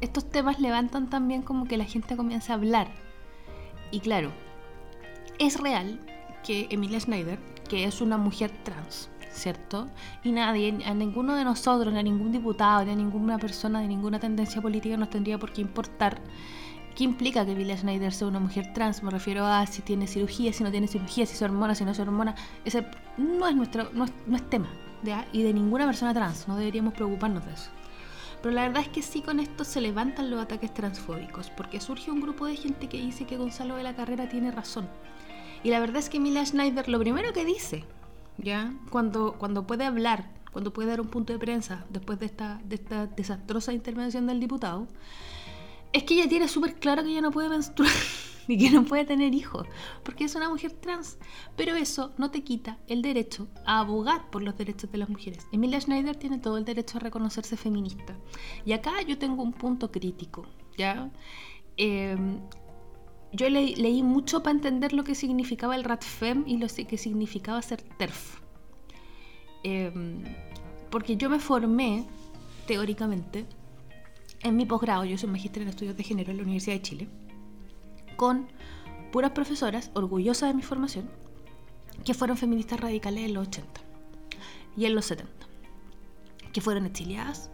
estos 0.00 0.28
temas 0.28 0.58
levantan 0.58 1.08
también 1.08 1.42
como 1.42 1.66
que 1.66 1.76
la 1.76 1.84
gente 1.84 2.16
comienza 2.16 2.54
a 2.54 2.56
hablar. 2.56 2.88
Y 3.92 4.00
claro, 4.00 4.32
es 5.46 5.60
real 5.60 5.98
que 6.44 6.68
Emilia 6.70 7.00
Schneider, 7.00 7.38
que 7.68 7.84
es 7.84 8.00
una 8.00 8.16
mujer 8.16 8.52
trans, 8.62 9.10
¿cierto? 9.32 9.88
Y 10.22 10.32
nadie, 10.32 10.78
a 10.84 10.94
ninguno 10.94 11.34
de 11.34 11.44
nosotros, 11.44 11.92
ni 11.92 11.98
a 11.98 12.02
ningún 12.02 12.30
diputado, 12.30 12.84
ni 12.84 12.92
a 12.92 12.96
ninguna 12.96 13.38
persona 13.38 13.80
de 13.80 13.88
ninguna 13.88 14.20
tendencia 14.20 14.62
política 14.62 14.96
nos 14.96 15.10
tendría 15.10 15.38
por 15.38 15.52
qué 15.52 15.60
importar 15.60 16.20
qué 16.94 17.04
implica 17.04 17.44
que 17.44 17.52
Emilia 17.52 17.76
Schneider 17.76 18.12
sea 18.12 18.28
una 18.28 18.38
mujer 18.38 18.72
trans. 18.72 19.02
Me 19.02 19.10
refiero 19.10 19.46
a 19.46 19.66
si 19.66 19.82
tiene 19.82 20.06
cirugía, 20.06 20.52
si 20.52 20.62
no 20.62 20.70
tiene 20.70 20.86
cirugía, 20.86 21.26
si 21.26 21.34
es 21.34 21.42
hormona, 21.42 21.74
si 21.74 21.84
no 21.84 21.92
es 21.92 21.98
hormona. 21.98 22.34
Ese 22.64 22.86
no 23.16 23.48
es 23.48 23.56
nuestro, 23.56 23.90
no 23.94 24.04
es, 24.04 24.50
tema. 24.50 24.68
Y 25.32 25.42
de 25.42 25.52
ninguna 25.52 25.86
persona 25.86 26.14
trans, 26.14 26.46
no 26.46 26.56
deberíamos 26.56 26.94
preocuparnos 26.94 27.44
de 27.46 27.54
eso. 27.54 27.70
Pero 28.42 28.54
la 28.54 28.62
verdad 28.62 28.82
es 28.82 28.88
que 28.88 29.02
sí 29.02 29.22
con 29.22 29.40
esto 29.40 29.64
se 29.64 29.80
levantan 29.80 30.30
los 30.30 30.40
ataques 30.40 30.74
transfóbicos, 30.74 31.50
porque 31.50 31.80
surge 31.80 32.10
un 32.10 32.20
grupo 32.20 32.46
de 32.46 32.56
gente 32.56 32.88
que 32.88 32.98
dice 32.98 33.24
que 33.24 33.36
Gonzalo 33.36 33.76
de 33.76 33.84
la 33.84 33.94
Carrera 33.96 34.28
tiene 34.28 34.50
razón 34.50 34.88
y 35.64 35.70
la 35.70 35.80
verdad 35.80 35.98
es 35.98 36.08
que 36.08 36.20
Mila 36.20 36.44
Schneider 36.44 36.88
lo 36.88 36.98
primero 36.98 37.32
que 37.32 37.44
dice, 37.44 37.84
¿ya? 38.38 38.74
Cuando, 38.90 39.34
cuando 39.38 39.66
puede 39.66 39.84
hablar, 39.84 40.30
cuando 40.52 40.72
puede 40.72 40.88
dar 40.88 41.00
un 41.00 41.08
punto 41.08 41.32
de 41.32 41.38
prensa 41.38 41.84
después 41.90 42.18
de 42.18 42.26
esta, 42.26 42.60
de 42.64 42.76
esta 42.76 43.06
desastrosa 43.06 43.72
intervención 43.72 44.26
del 44.26 44.40
diputado, 44.40 44.88
es 45.92 46.04
que 46.04 46.14
ella 46.14 46.28
tiene 46.28 46.48
súper 46.48 46.76
claro 46.76 47.02
que 47.02 47.10
ella 47.10 47.20
no 47.20 47.30
puede 47.30 47.48
menstruar 47.48 47.92
y 48.48 48.58
que 48.58 48.70
no 48.70 48.84
puede 48.84 49.04
tener 49.04 49.34
hijos, 49.34 49.66
porque 50.02 50.24
es 50.24 50.34
una 50.34 50.48
mujer 50.48 50.72
trans. 50.72 51.18
Pero 51.56 51.74
eso 51.76 52.12
no 52.18 52.30
te 52.30 52.42
quita 52.42 52.78
el 52.88 53.02
derecho 53.02 53.46
a 53.64 53.80
abogar 53.80 54.30
por 54.30 54.42
los 54.42 54.56
derechos 54.56 54.90
de 54.90 54.98
las 54.98 55.08
mujeres. 55.08 55.46
Emilia 55.52 55.80
Schneider 55.80 56.16
tiene 56.16 56.38
todo 56.38 56.58
el 56.58 56.64
derecho 56.64 56.98
a 56.98 57.00
reconocerse 57.00 57.56
feminista. 57.56 58.16
Y 58.64 58.72
acá 58.72 59.00
yo 59.02 59.18
tengo 59.18 59.42
un 59.42 59.52
punto 59.52 59.90
crítico, 59.90 60.46
¿ya? 60.76 61.10
Eh, 61.76 62.16
yo 63.32 63.48
leí 63.48 64.02
mucho 64.02 64.42
para 64.42 64.54
entender 64.54 64.92
lo 64.92 65.04
que 65.04 65.14
significaba 65.14 65.74
el 65.74 65.84
RATFEM 65.84 66.44
y 66.46 66.58
lo 66.58 66.66
que 66.68 66.98
significaba 66.98 67.62
ser 67.62 67.80
TERF. 67.82 68.40
Em, 69.62 70.22
porque 70.90 71.16
yo 71.16 71.30
me 71.30 71.38
formé, 71.38 72.04
teóricamente, 72.66 73.46
en 74.42 74.56
mi 74.56 74.66
posgrado, 74.66 75.04
yo 75.04 75.16
soy 75.16 75.30
magíster 75.30 75.62
en 75.62 75.68
estudios 75.68 75.96
de 75.96 76.02
género 76.02 76.30
en 76.30 76.36
la 76.36 76.42
Universidad 76.42 76.76
de 76.76 76.82
Chile, 76.82 77.08
con 78.16 78.48
puras 79.12 79.30
profesoras, 79.30 79.90
orgullosas 79.94 80.50
de 80.50 80.54
mi 80.54 80.62
formación, 80.62 81.08
que 82.04 82.12
fueron 82.12 82.36
feministas 82.36 82.80
radicales 82.80 83.24
en 83.24 83.34
los 83.34 83.48
80 83.48 83.80
y 84.76 84.84
en 84.84 84.94
los 84.94 85.06
70, 85.06 85.32
que 86.52 86.60
fueron 86.60 86.84
exiliadas 86.84 87.50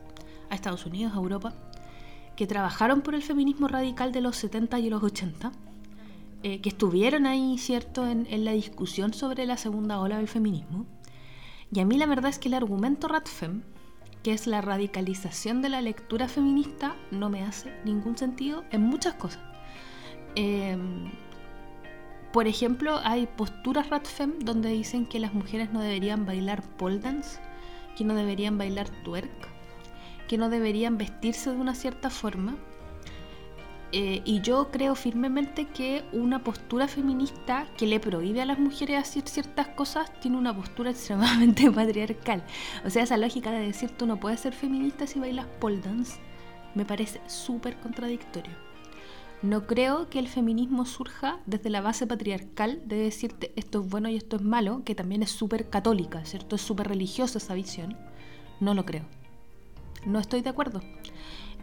a 0.51 0.57
Estados 0.57 0.87
Unidos, 0.87 1.13
a 1.13 1.19
Europa, 1.19 1.55
que 2.37 2.47
trabajaron 2.47 3.03
por 3.03 3.15
el 3.15 3.23
feminismo 3.23 3.69
radical 3.69 4.11
de 4.11 4.23
los 4.23 4.37
70 4.37 4.79
y 4.81 4.91
los 4.91 5.03
80 5.03 5.53
eh, 6.43 6.61
que 6.61 6.69
estuvieron 6.69 7.27
ahí, 7.27 7.59
¿cierto?, 7.59 8.07
en, 8.07 8.45
la 8.45 8.53
discusión 8.53 9.13
sobre 9.13 9.45
la 9.45 9.57
segunda 9.57 9.99
ola 9.99 10.19
del 10.19 10.29
feminismo. 10.29 10.87
Y 11.73 11.81
a 11.81 11.85
mí 11.85 11.99
la 11.99 12.07
verdad 12.07 12.31
es 12.31 12.39
que 12.39 12.49
el 12.49 12.55
argumento 12.55 13.09
Ratfem, 13.09 13.63
que 14.23 14.33
es 14.33 14.47
la 14.47 14.61
radicalización 14.61 15.63
de 15.63 15.69
la 15.69 15.81
lectura 15.81 16.29
feminista, 16.29 16.97
no 17.11 17.29
me 17.29 17.43
hace 17.43 17.73
ningún 17.85 18.17
sentido 18.17 18.65
en 18.71 18.83
muchas 18.83 19.15
cosas. 19.15 19.43
Em, 20.37 21.11
por 22.33 22.47
ejemplo, 22.47 23.01
hay 23.03 23.27
posturas 23.27 23.91
Ratfem 23.91 24.39
donde 24.39 24.69
dicen 24.69 25.07
que 25.07 25.19
las 25.19 25.35
mujeres 25.35 25.73
no 25.73 25.81
deberían 25.81 26.25
bailar 26.25 26.63
pole 26.77 27.01
dance, 27.01 27.41
que 27.97 28.05
no 28.05 28.15
deberían 28.15 28.59
bailar 28.59 28.89
twerk, 29.03 29.49
que 30.29 30.39
no 30.39 30.49
deberían 30.49 30.99
vestirse 30.99 31.51
de 31.51 31.57
una 31.57 31.75
cierta 31.75 32.11
forma, 32.11 32.57
eh, 33.93 34.23
y 34.25 34.41
yo 34.43 34.71
creo 34.71 34.95
firmemente 34.95 35.67
que 35.67 36.05
una 36.13 36.45
postura 36.45 36.89
feminista 36.89 37.67
que 37.77 37.87
le 37.87 38.01
prohíbe 38.01 38.43
a 38.43 38.47
las 38.47 38.59
mujeres 38.59 38.99
hacer 38.99 39.29
ciertas 39.29 39.69
cosas 39.69 40.13
tiene 40.21 40.37
una 40.37 40.55
postura 40.55 40.91
extremadamente 40.93 41.71
patriarcal. 41.71 42.45
O 42.85 42.91
sea, 42.91 43.03
esa 43.03 43.17
lógica 43.17 43.51
de 43.51 43.61
decir 43.61 43.91
tú 43.91 44.07
no 44.07 44.21
puedes 44.21 44.41
ser 44.41 44.53
feminista 44.53 45.07
si 45.07 45.19
bailas 45.19 45.47
pole 45.59 45.81
dance 45.81 46.19
me 46.75 46.85
parece 46.85 47.21
súper 47.27 47.77
contradictorio. 47.81 48.53
No 49.41 49.67
creo 49.67 50.09
que 50.11 50.19
el 50.19 50.29
feminismo 50.29 50.85
surja 50.85 51.41
desde 51.47 51.71
la 51.71 51.81
base 51.81 52.07
patriarcal 52.07 52.83
de 52.87 52.97
decirte 52.97 53.53
esto 53.57 53.81
es 53.81 53.89
bueno 53.89 54.09
y 54.09 54.17
esto 54.17 54.37
es 54.37 54.43
malo, 54.43 54.83
que 54.85 54.95
también 54.95 55.23
es 55.23 55.31
súper 55.31 55.71
católica, 55.71 56.25
¿cierto? 56.25 56.57
Es 56.57 56.63
súper 56.63 56.89
religiosa 56.89 57.39
esa 57.39 57.55
visión. 57.55 57.97
No 58.61 58.75
lo 58.75 58.85
creo. 58.85 59.05
No 60.05 60.19
estoy 60.19 60.43
de 60.43 60.51
acuerdo. 60.51 60.81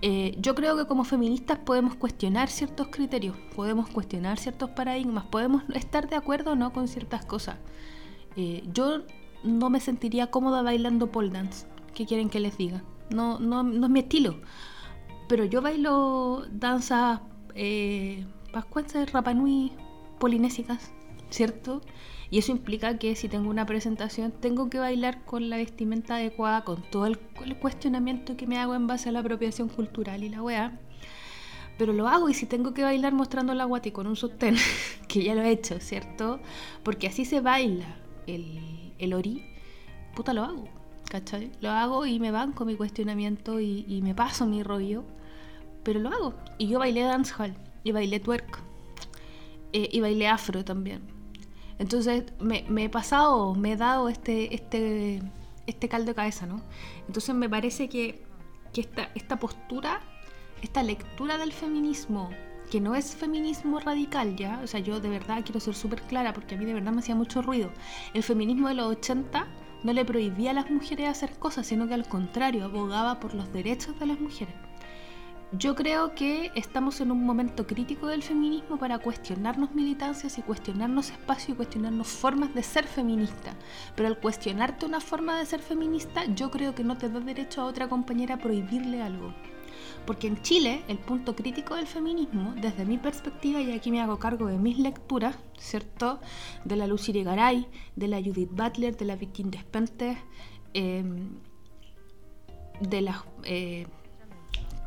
Eh, 0.01 0.35
yo 0.39 0.55
creo 0.55 0.77
que 0.77 0.85
como 0.85 1.03
feministas 1.03 1.57
podemos 1.59 1.95
cuestionar 1.95 2.49
ciertos 2.49 2.87
criterios, 2.89 3.35
podemos 3.55 3.89
cuestionar 3.89 4.37
ciertos 4.37 4.69
paradigmas, 4.71 5.25
podemos 5.25 5.63
estar 5.73 6.09
de 6.09 6.15
acuerdo 6.15 6.51
o 6.51 6.55
no 6.55 6.73
con 6.73 6.87
ciertas 6.87 7.25
cosas. 7.25 7.57
Eh, 8.35 8.63
yo 8.73 9.03
no 9.43 9.69
me 9.69 9.79
sentiría 9.79 10.27
cómoda 10.27 10.61
bailando 10.61 11.11
pole 11.11 11.29
dance. 11.29 11.67
¿Qué 11.93 12.05
quieren 12.05 12.29
que 12.29 12.39
les 12.39 12.57
diga? 12.57 12.83
No, 13.09 13.39
no, 13.39 13.63
no 13.63 13.85
es 13.85 13.91
mi 13.91 13.99
estilo. 13.99 14.41
Pero 15.27 15.45
yo 15.45 15.61
bailo 15.61 16.45
danzas 16.51 17.21
eh, 17.55 18.25
pascuenses, 18.51 19.11
rapanui, 19.11 19.71
polinésicas, 20.19 20.91
¿cierto? 21.29 21.81
Y 22.29 22.39
eso 22.39 22.51
implica 22.51 22.97
que 22.97 23.15
si 23.15 23.29
tengo 23.29 23.49
una 23.49 23.65
presentación 23.65 24.31
tengo 24.31 24.69
que 24.69 24.79
bailar 24.79 25.23
con 25.25 25.49
la 25.49 25.57
vestimenta 25.57 26.15
adecuada, 26.15 26.63
con 26.63 26.81
todo 26.81 27.05
el, 27.05 27.17
cuestionamiento 27.59 28.35
que 28.35 28.47
me 28.47 28.57
hago 28.57 28.75
en 28.75 28.87
base 28.87 29.09
a 29.09 29.11
la 29.11 29.19
apropiación 29.19 29.69
cultural 29.69 30.23
y 30.23 30.29
la 30.29 30.41
weá. 30.41 30.79
Pero 31.77 31.93
lo 31.93 32.07
hago 32.07 32.29
y 32.29 32.33
si 32.33 32.45
tengo 32.45 32.73
que 32.73 32.83
bailar 32.83 33.13
mostrando 33.13 33.53
la 33.53 33.65
guati 33.65 33.91
con 33.91 34.07
un 34.07 34.15
sostén, 34.15 34.55
que 35.07 35.23
ya 35.23 35.35
lo 35.35 35.41
he 35.41 35.51
hecho, 35.51 35.79
¿cierto? 35.79 36.39
Porque 36.83 37.07
así 37.07 37.25
se 37.25 37.41
baila 37.41 37.85
el, 38.27 38.93
el 38.97 39.13
ori, 39.13 39.45
puta 40.15 40.33
lo 40.33 40.43
hago, 40.43 40.67
¿cachai? 41.09 41.51
Lo 41.61 41.69
hago 41.69 42.05
y 42.05 42.19
me 42.19 42.31
banco 42.31 42.65
mi 42.65 42.75
cuestionamiento 42.75 43.59
y, 43.59 44.01
me 44.01 44.15
paso 44.15 44.45
mi 44.45 44.63
rollo, 44.63 45.03
pero 45.83 45.99
lo 45.99 46.09
hago. 46.09 46.33
Y 46.57 46.67
yo 46.69 46.79
bailé 46.79 47.01
dancehall 47.01 47.55
y 47.83 47.91
bailé 47.91 48.19
twerk 48.19 48.63
eh, 49.73 49.89
y 49.91 49.99
bailé 49.99 50.27
afro 50.27 50.63
también 50.63 51.14
entonces 51.79 52.23
me, 52.39 52.65
he 52.83 52.89
pasado, 52.89 53.53
me 53.55 53.73
he 53.73 53.75
dado 53.77 54.09
este, 54.09 54.53
este, 54.53 55.21
este 55.67 55.89
caldo 55.89 56.07
de 56.07 56.15
cabeza, 56.15 56.45
¿no? 56.45 56.61
Entonces 57.07 57.35
me 57.35 57.49
parece 57.49 57.89
que, 57.89 58.23
esta, 58.75 59.09
esta 59.15 59.37
postura, 59.37 60.01
esta 60.61 60.83
lectura 60.83 61.37
del 61.37 61.53
feminismo 61.53 62.29
que 62.69 62.81
no 62.81 62.95
es 62.95 63.15
feminismo 63.15 63.79
radical, 63.79 64.35
¿ya? 64.35 64.59
O 64.63 64.67
sea, 64.67 64.79
yo 64.79 64.99
de 64.99 65.09
verdad 65.09 65.43
quiero 65.45 65.59
ser 65.59 65.75
súper 65.75 66.01
clara 66.01 66.33
porque 66.33 66.55
a 66.55 66.57
mí 66.57 66.65
de 66.65 66.73
verdad 66.73 66.91
me 66.91 66.99
hacía 66.99 67.15
mucho 67.15 67.41
ruido. 67.41 67.71
El 68.13 68.23
feminismo 68.23 68.67
de 68.67 68.73
los 68.73 68.87
80 68.87 69.47
no 69.83 69.93
le 69.93 70.03
prohibía 70.03 70.51
a 70.51 70.53
las 70.55 70.71
mujeres 70.71 71.09
hacer 71.09 71.37
cosas, 71.37 71.67
sino 71.67 71.87
que 71.87 71.93
al 71.93 72.07
contrario, 72.07 72.65
abogaba 72.65 73.19
por 73.19 73.35
los 73.35 73.53
derechos 73.53 73.97
de 73.99 74.07
las 74.07 74.19
mujeres. 74.19 74.55
Yo 75.57 75.75
creo 75.75 76.15
que 76.15 76.51
estamos 76.55 76.99
en 77.01 77.11
un 77.11 77.23
momento 77.23 77.65
crítico 77.67 78.07
del 78.07 78.23
feminismo 78.23 78.77
para 78.77 78.97
cuestionarnos 78.97 79.73
militancias 79.73 80.37
y 80.37 80.41
cuestionarnos 80.41 81.11
espacio 81.11 81.53
y 81.53 81.57
cuestionarnos 81.57 82.07
formas 82.07 82.53
de 82.53 82.63
ser 82.63 82.85
feminista. 82.85 83.53
Pero 83.95 84.09
al 84.09 84.19
cuestionarte 84.19 84.85
una 84.85 84.99
forma 84.99 85.37
de 85.37 85.45
ser 85.45 85.61
feminista, 85.61 86.25
yo 86.25 86.51
creo 86.51 86.75
que 86.75 86.83
no 86.83 86.97
te 86.97 87.09
da 87.09 87.19
derecho 87.19 87.61
a 87.61 87.65
otra 87.65 87.87
compañera 87.87 88.35
a 88.35 88.39
prohibirle 88.39 89.01
algo. 89.01 89.33
Porque 90.05 90.27
en 90.27 90.41
Chile 90.41 90.81
el 90.87 90.97
punto 90.97 91.35
crítico 91.35 91.75
del 91.75 91.87
feminismo, 91.87 92.53
desde 92.59 92.83
mi 92.83 92.97
perspectiva, 92.97 93.61
y 93.61 93.71
aquí 93.71 93.91
me 93.91 94.01
hago 94.01 94.17
cargo 94.17 94.47
de 94.47 94.57
mis 94.57 94.77
lecturas, 94.77 95.37
¿cierto? 95.57 96.19
De 96.65 96.75
la 96.75 96.87
Lucy 96.87 97.13
Garay, 97.23 97.67
de 97.95 98.07
la 98.07 98.17
Judith 98.17 98.51
Butler, 98.51 98.97
de 98.97 99.05
la 99.05 99.15
Vicky 99.15 99.43
Despentes, 99.43 100.17
em, 100.73 101.29
de 102.81 103.01
las... 103.01 103.17
Eh, 103.43 103.85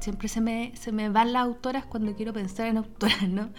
siempre 0.00 0.28
se 0.28 0.40
me, 0.40 0.72
se 0.76 0.92
me 0.92 1.08
van 1.08 1.32
las 1.32 1.42
autoras 1.42 1.86
cuando 1.86 2.14
quiero 2.14 2.32
pensar 2.32 2.66
en 2.66 2.78
autoras, 2.78 3.28
¿no? 3.28 3.50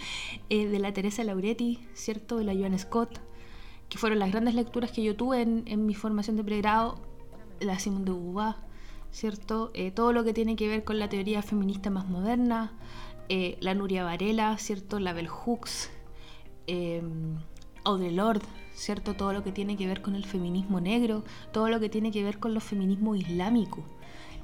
Eh, 0.49 0.67
de 0.67 0.79
la 0.79 0.93
Teresa 0.93 1.23
Lauretti, 1.23 1.79
¿cierto? 1.93 2.37
De 2.37 2.43
la 2.43 2.53
Joan 2.53 2.77
Scott, 2.77 3.19
que 3.89 3.97
fueron 3.97 4.19
las 4.19 4.31
grandes 4.31 4.55
lecturas 4.55 4.91
que 4.91 5.03
yo 5.03 5.15
tuve 5.15 5.41
en, 5.41 5.63
en 5.67 5.85
mi 5.85 5.95
formación 5.95 6.35
de 6.35 6.43
pregrado, 6.43 7.01
la 7.59 7.79
Simone 7.79 8.05
de 8.05 8.11
Beauvoir, 8.11 8.55
¿cierto? 9.11 9.71
Eh, 9.73 9.91
todo 9.91 10.13
lo 10.13 10.23
que 10.23 10.33
tiene 10.33 10.55
que 10.55 10.67
ver 10.67 10.83
con 10.83 10.99
la 10.99 11.09
teoría 11.09 11.41
feminista 11.41 11.89
más 11.89 12.07
moderna, 12.07 12.73
eh, 13.29 13.57
la 13.59 13.73
Nuria 13.73 14.03
Varela, 14.03 14.57
¿cierto? 14.57 14.99
La 14.99 15.13
Bell 15.13 15.27
Hooks, 15.27 15.89
eh, 16.67 17.01
Audre 17.83 18.11
Lorde, 18.11 18.45
¿cierto? 18.73 19.13
Todo 19.15 19.33
lo 19.33 19.43
que 19.43 19.51
tiene 19.51 19.77
que 19.77 19.87
ver 19.87 20.01
con 20.01 20.15
el 20.15 20.25
feminismo 20.25 20.79
negro, 20.79 21.23
todo 21.51 21.69
lo 21.69 21.79
que 21.79 21.89
tiene 21.89 22.11
que 22.11 22.23
ver 22.23 22.39
con 22.39 22.53
los 22.53 22.63
feminismos 22.63 23.17
islámicos. 23.17 23.83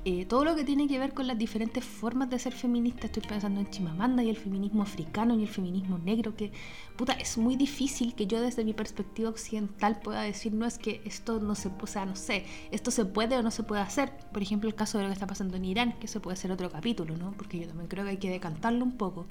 Eh, 0.07 0.27
todo 0.27 0.45
lo 0.45 0.55
que 0.55 0.63
tiene 0.63 0.87
que 0.87 0.99
ver 0.99 1.15
con 1.15 1.25
las 1.25 1.35
diferentes 1.35 1.83
formas 1.83 2.29
de 2.29 2.37
ser 2.37 2.53
feminista, 2.53 3.07
estoy 3.07 3.23
pensando 3.23 3.59
en 3.59 3.67
Chimamanda 3.71 4.21
y 4.21 4.29
el 4.29 4.37
feminismo 4.37 4.83
africano 4.83 5.35
y 5.35 5.41
el 5.41 5.47
feminismo 5.47 5.97
negro, 5.97 6.35
que 6.35 6.51
puta, 6.95 7.13
es 7.13 7.39
muy 7.39 7.55
difícil 7.55 8.13
que 8.13 8.27
yo 8.27 8.39
desde 8.39 8.63
mi 8.63 8.73
perspectiva 8.73 9.29
occidental 9.29 9.99
pueda 10.01 10.21
decir, 10.21 10.53
no 10.53 10.67
es 10.67 10.77
que 10.77 11.01
esto 11.05 11.39
no 11.39 11.55
se, 11.55 11.71
o 11.81 11.87
sea, 11.87 12.05
no 12.05 12.15
sé, 12.15 12.45
esto 12.69 12.91
se 12.91 13.05
puede 13.05 13.35
o 13.35 13.41
no 13.41 13.49
se 13.49 13.63
puede 13.63 13.81
hacer. 13.81 14.13
Por 14.31 14.43
ejemplo, 14.43 14.69
el 14.69 14.75
caso 14.75 14.99
de 14.99 15.05
lo 15.05 15.09
que 15.09 15.13
está 15.13 15.25
pasando 15.25 15.57
en 15.57 15.65
Irán, 15.65 15.93
que 15.99 16.07
se 16.07 16.19
puede 16.19 16.35
hacer 16.35 16.51
otro 16.51 16.69
capítulo, 16.69 17.17
¿no? 17.17 17.31
Porque 17.31 17.59
yo 17.61 17.67
también 17.67 17.87
creo 17.87 18.03
que 18.03 18.11
hay 18.11 18.17
que 18.17 18.29
decantarlo 18.29 18.85
un 18.85 18.97
poco. 18.97 19.25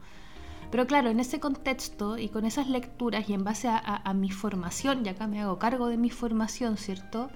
Pero 0.73 0.89
claro, 0.89 1.09
en 1.09 1.21
ese 1.21 1.39
contexto 1.39 2.19
y 2.19 2.31
con 2.31 2.47
esas 2.47 2.69
lecturas 2.69 3.31
y 3.31 3.35
en 3.35 3.45
base 3.45 3.69
a, 3.69 4.13
mi 4.13 4.33
formación, 4.33 5.07
y 5.07 5.09
acá 5.09 5.29
me 5.29 5.41
hago 5.41 5.61
cargo 5.61 5.87
de 5.87 5.99
mi 5.99 6.11
formación, 6.11 6.79
¿cierto? 6.79 7.31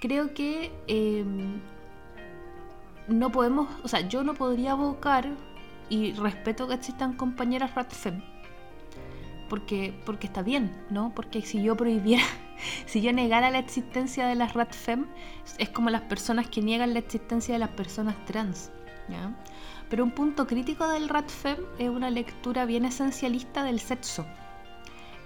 Creo 0.00 0.32
que 0.32 0.72
em, 0.86 1.60
no 3.08 3.30
podemos, 3.30 3.68
o 3.82 3.88
sea, 3.88 4.00
yo 4.00 4.24
no 4.24 4.34
podría 4.34 4.72
abocar 4.72 5.28
y 5.88 6.12
respeto 6.12 6.66
que 6.68 6.74
existan 6.74 7.14
compañeras 7.14 7.74
RATFEM. 7.74 8.22
Porque, 9.48 9.94
porque 10.06 10.26
está 10.26 10.42
bien, 10.42 10.72
¿no? 10.90 11.12
Porque 11.14 11.42
si 11.42 11.62
yo 11.62 11.76
prohibiera, 11.76 12.24
si 12.86 13.02
yo 13.02 13.12
negara 13.12 13.50
la 13.50 13.58
existencia 13.58 14.26
de 14.26 14.34
las 14.34 14.54
RATFEM, 14.54 15.06
es 15.58 15.68
como 15.68 15.90
las 15.90 16.02
personas 16.02 16.48
que 16.48 16.62
niegan 16.62 16.94
la 16.94 17.00
existencia 17.00 17.54
de 17.54 17.60
las 17.60 17.70
personas 17.70 18.16
trans, 18.24 18.70
¿ya? 19.08 19.34
Pero 19.90 20.02
un 20.02 20.10
punto 20.10 20.46
crítico 20.46 20.88
del 20.88 21.08
RATFEM 21.08 21.58
es 21.78 21.90
una 21.90 22.10
lectura 22.10 22.64
bien 22.64 22.86
esencialista 22.86 23.62
del 23.64 23.80
sexo 23.80 24.24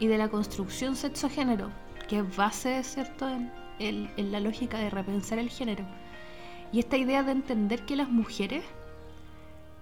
y 0.01 0.09
de 0.09 0.19
la 0.19 0.29
construcción 0.29 0.97
sexo-género, 0.97 1.71
que 2.09 2.19
es 2.19 2.37
base, 2.37 2.83
¿cierto?, 2.83 3.29
en, 3.29 3.53
en 3.79 4.33
la 4.33 4.41
lógica 4.41 4.79
de 4.79 4.91
repensar 4.91 5.39
el 5.39 5.49
género 5.49 5.85
y 6.73 6.81
esta 6.81 6.97
idea 6.97 7.23
de 7.23 7.33
entender 7.33 7.85
que 7.85 7.97
las 7.97 8.11
mujeres 8.11 8.65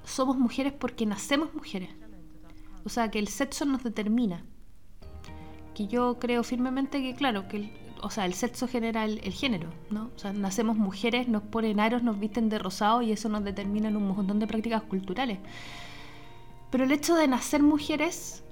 somos 0.04 0.36
mujeres 0.38 0.72
porque 0.72 1.04
nacemos 1.04 1.52
mujeres. 1.54 1.90
O 2.84 2.88
sea, 2.88 3.10
que 3.10 3.18
el 3.18 3.28
sexo 3.28 3.64
nos 3.64 3.82
determina. 3.82 4.44
Que 5.74 5.88
yo 5.88 6.18
creo 6.18 6.44
firmemente 6.44 7.02
que, 7.02 7.14
claro, 7.14 7.48
que 7.48 7.56
el, 7.56 7.72
o 8.00 8.10
sea, 8.10 8.24
el 8.24 8.34
sexo 8.34 8.68
genera 8.68 9.04
el, 9.04 9.32
género, 9.32 9.68
¿no? 9.90 10.10
O 10.14 10.18
sea, 10.18 10.32
nacemos 10.32 10.76
mujeres, 10.76 11.28
nos 11.28 11.42
ponen 11.42 11.80
aros, 11.80 12.02
nos 12.02 12.18
visten 12.18 12.48
de 12.48 12.58
rosado 12.58 13.02
y 13.02 13.12
eso 13.12 13.28
nos 13.28 13.44
determina 13.44 13.88
en 13.88 13.96
un 13.96 14.06
montón 14.06 14.38
de 14.38 14.46
prácticas 14.46 14.82
culturales. 14.82 15.38
Pero 16.70 16.84
el 16.84 16.92
hecho 16.92 17.16
de 17.16 17.26
nacer 17.26 17.62
mujeres 17.62 18.44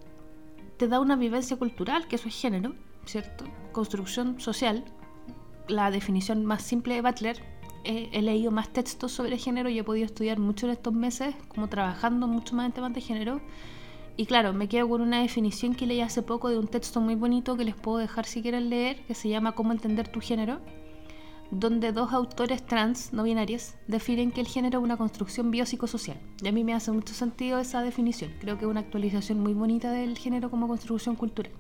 te 0.77 0.89
da 0.89 1.01
una 1.01 1.17
vivencia 1.17 1.57
cultural, 1.57 2.09
que 2.09 2.17
eso 2.17 2.29
es 2.29 2.41
género, 2.41 2.75
¿cierto? 3.07 3.45
Construcción 3.73 4.41
social. 4.41 4.85
La 5.69 5.91
definición 5.91 6.45
más 6.45 6.63
simple 6.63 6.95
de 6.95 7.03
Butler 7.03 7.54
he, 7.85 8.23
leído 8.23 8.51
más 8.51 8.69
textos 8.73 9.13
sobre 9.13 9.39
género 9.39 9.69
y 9.69 9.79
he 9.79 9.85
podido 9.85 10.07
estudiar 10.07 10.39
mucho 10.39 10.67
en 10.67 10.73
estos 10.73 10.93
meses, 10.93 11.35
como 11.49 11.69
trabajando 11.69 12.27
mucho 12.27 12.55
más 12.57 12.67
en 12.67 12.73
temas 12.73 12.95
de 12.95 13.01
género. 13.01 13.41
Y 14.17 14.27
claro, 14.27 14.53
me 14.53 14.69
quedo 14.69 14.89
con 14.89 15.01
una 15.01 15.21
definición 15.21 15.75
que 15.75 15.87
leí 15.87 16.01
hace 16.01 16.23
poco 16.23 16.49
de 16.49 16.59
un 16.59 16.69
texto 16.69 17.01
muy 17.01 17.15
bonito 17.15 17.57
que 17.57 17.65
les 17.65 17.75
puedo 17.75 17.99
dejar 17.99 18.27
si 18.27 18.43
quieren 18.43 18.71
leer, 18.71 19.05
que 19.07 19.15
se 19.15 19.29
llama 19.29 19.53
Cómo 19.53 19.73
entender 19.73 20.09
tu 20.09 20.21
género, 20.21 20.61
donde 21.51 21.93
dos 21.93 22.13
autores 22.13 22.65
trans, 22.65 23.13
no 23.13 23.23
binarios, 23.23 23.75
definen 23.87 24.31
que 24.31 24.41
el 24.41 24.47
género 24.47 24.79
es 24.79 24.85
una 24.85 24.97
construcción 24.97 25.51
biopsicosocial. 25.51 26.19
Y 26.43 26.49
a 26.49 26.53
mí 26.53 26.65
me 26.65 26.75
hace 26.75 26.93
mucho 26.93 27.15
sentido 27.15 27.59
esa 27.59 27.83
definición. 27.83 28.33
Creo 28.41 28.57
que 28.57 28.65
es 28.65 28.71
una 28.71 28.81
actualización 28.81 29.41
muy 29.41 29.55
bonita 29.55 29.91
del 29.91 30.17
género 30.17 30.51
como 30.51 30.69
construcción 30.69 31.17
cultural. 31.17 31.53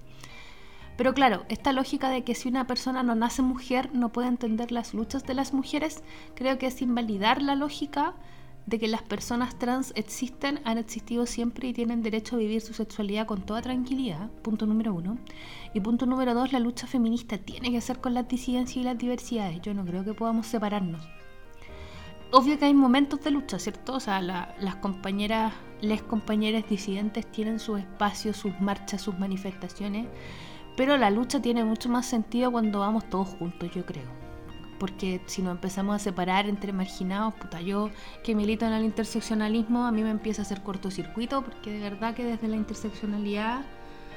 Pero 0.97 1.13
claro, 1.13 1.45
esta 1.49 1.73
lógica 1.73 2.09
de 2.09 2.23
que 2.23 2.35
si 2.35 2.49
una 2.49 2.67
persona 2.67 3.03
no 3.03 3.15
nace 3.15 3.43
mujer 3.43 3.91
no 3.93 4.11
puede 4.11 4.29
entender 4.29 4.71
las 4.71 4.95
luchas 4.95 5.25
de 5.25 5.35
las 5.35 5.53
mujeres, 5.53 6.03
creo 6.35 6.59
que 6.59 6.67
es 6.67 6.83
invalidar 6.83 7.43
la 7.43 7.57
lógica 7.57 8.15
de 8.67 8.79
que 8.79 8.89
las 8.89 9.03
personas 9.03 9.59
trans 9.59 9.93
existen, 9.97 10.61
han 10.65 10.79
existido 10.79 11.27
siempre 11.27 11.69
y 11.69 11.73
tienen 11.73 12.03
derecho 12.03 12.37
a 12.37 12.39
vivir 12.39 12.61
su 12.61 12.73
sexualidad 12.73 13.27
con 13.27 13.43
toda 13.43 13.61
tranquilidad, 13.61 14.31
punto 14.43 14.67
número 14.67 14.95
uno. 14.95 15.19
Y 15.75 15.81
punto 15.81 16.07
número 16.07 16.33
dos, 16.33 16.53
la 16.53 16.61
lucha 16.61 16.87
feminista 16.87 17.37
tiene 17.39 17.71
que 17.73 17.81
ser 17.81 18.01
con 18.01 18.15
las 18.15 18.29
disidencias 18.29 18.77
y 18.79 18.85
las 18.85 18.97
diversidades. 18.97 19.61
Yo 19.61 19.75
no 19.75 19.85
creo 19.85 20.05
que 20.05 20.15
podamos 20.15 20.47
separarnos. 20.47 21.07
Obvio 22.31 22.59
que 22.59 22.65
hay 22.65 22.75
momentos 22.75 23.21
de 23.21 23.33
lucha, 23.33 23.59
¿cierto? 23.59 23.95
O 23.95 24.01
sea, 24.01 24.23
las 24.23 24.77
compañeras, 24.77 25.53
les 25.83 26.03
compañeras 26.03 26.65
disidentes 26.69 27.31
tienen 27.31 27.61
sus 27.61 27.81
espacios, 27.81 28.37
sus 28.37 28.59
marchas, 28.61 29.03
sus 29.03 29.19
manifestaciones 29.19 30.07
pero 30.77 30.97
la 30.97 31.11
lucha 31.11 31.41
tiene 31.41 31.65
mucho 31.65 31.89
más 31.89 32.07
sentido 32.07 32.51
cuando 32.51 32.81
vamos 32.81 33.09
todos 33.09 33.29
juntos, 33.29 33.71
yo 33.75 33.87
creo. 33.87 34.07
Porque 34.79 35.21
si 35.27 35.41
nos 35.41 35.53
empezamos 35.53 35.95
a 35.95 35.99
separar 35.99 36.47
entre 36.47 36.73
marginados, 36.73 37.35
puta, 37.35 37.61
yo 37.61 37.91
que 38.25 38.35
milito 38.35 38.67
en 38.67 38.73
el 38.73 38.85
interseccionalismo, 38.85 39.87
a 39.87 39.93
mí 39.93 40.03
me 40.03 40.11
empieza 40.11 40.43
a 40.43 40.45
hacer 40.45 40.63
cortocircuito, 40.63 41.43
porque 41.43 41.71
de 41.71 41.79
verdad 41.79 42.15
que 42.15 42.25
desde 42.25 42.49
la 42.49 42.57
interseccionalidad, 42.57 43.63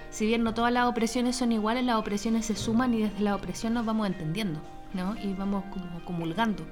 si 0.10 0.26
bien 0.26 0.44
no 0.44 0.54
todas 0.54 0.74
las 0.74 0.88
opresiones 0.88 1.36
son 1.36 1.52
iguales, 1.52 1.86
las 1.86 1.98
opresiones 1.98 2.46
se 2.46 2.56
suman 2.56 2.94
y 2.94 3.04
desde 3.04 3.20
la 3.22 3.36
opresión 3.36 3.76
nos 3.76 3.86
vamos 3.86 4.08
entendiendo, 4.08 4.60
¿no? 4.94 5.16
Y 5.18 5.34
vamos 5.34 5.64
como 5.66 6.04
comulgando. 6.06 6.66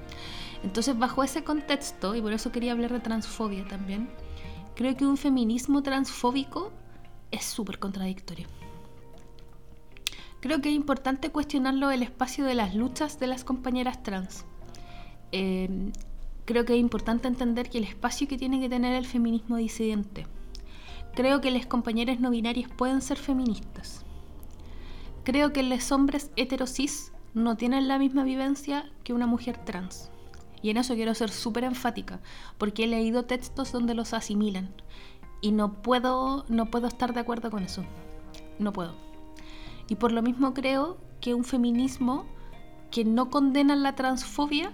Entonces, 0.64 0.98
bajo 0.98 1.24
ese 1.24 1.44
contexto, 1.44 2.16
y 2.16 2.22
por 2.22 2.34
eso 2.34 2.52
quería 2.52 2.72
hablar 2.72 2.92
de 2.92 3.00
transfobia 3.02 3.68
también, 3.68 4.10
creo 4.76 4.98
que 4.98 5.06
un 5.06 5.18
feminismo 5.18 5.84
transfóbico 5.84 6.72
es 7.30 7.46
súper 7.46 7.78
contradictorio. 7.78 8.48
Creo 10.46 10.62
que 10.62 10.70
es 10.70 10.76
importante 10.76 11.32
cuestionarlo 11.32 11.90
el 11.90 12.04
espacio 12.04 12.46
de 12.46 12.54
las 12.54 12.76
luchas 12.76 13.20
de 13.20 13.26
las 13.26 13.44
compañeras 13.44 14.04
trans. 14.04 14.46
Eh, 15.32 15.92
creo 16.46 16.66
que 16.66 16.76
es 16.76 16.80
importante 16.80 17.28
entender 17.28 17.68
que 17.68 17.80
el 17.80 17.84
espacio 17.84 18.28
que 18.28 18.38
tiene 18.38 18.60
que 18.60 18.70
tener 18.70 18.94
el 18.94 19.08
feminismo 19.08 19.56
disidente. 19.56 20.28
Creo 21.16 21.42
que 21.42 21.50
las 21.50 21.66
compañeras 21.66 22.20
no 22.20 22.30
binarias 22.30 22.70
pueden 22.70 23.02
ser 23.02 23.18
feministas. 23.18 24.06
Creo 25.24 25.52
que 25.52 25.64
los 25.64 25.92
hombres 25.92 26.30
heterosis 26.36 27.12
no 27.34 27.58
tienen 27.58 27.88
la 27.88 27.98
misma 27.98 28.24
vivencia 28.24 28.92
que 29.04 29.14
una 29.14 29.26
mujer 29.26 29.58
trans. 29.58 30.12
Y 30.62 30.70
en 30.70 30.78
eso 30.78 30.94
quiero 30.94 31.16
ser 31.16 31.32
súper 31.32 31.64
enfática, 31.64 32.20
porque 32.60 32.84
he 32.84 32.88
leído 32.88 33.26
textos 33.26 33.72
donde 33.72 33.96
los 33.96 34.14
asimilan. 34.14 34.76
Y 35.42 35.54
no 35.54 35.82
puedo, 35.82 36.46
no 36.50 36.70
puedo 36.70 36.86
estar 36.86 37.16
de 37.16 37.22
acuerdo 37.22 37.50
con 37.50 37.64
eso. 37.64 37.84
No 38.60 38.74
puedo. 38.74 39.15
Y 39.88 39.96
por 39.96 40.12
lo 40.12 40.22
mismo 40.22 40.54
creo 40.54 40.98
que 41.22 41.34
un 41.34 41.44
feminismo 41.44 42.26
que 42.92 43.06
no 43.06 43.30
condena 43.30 43.76
la 43.76 43.96
transfobia 43.96 44.72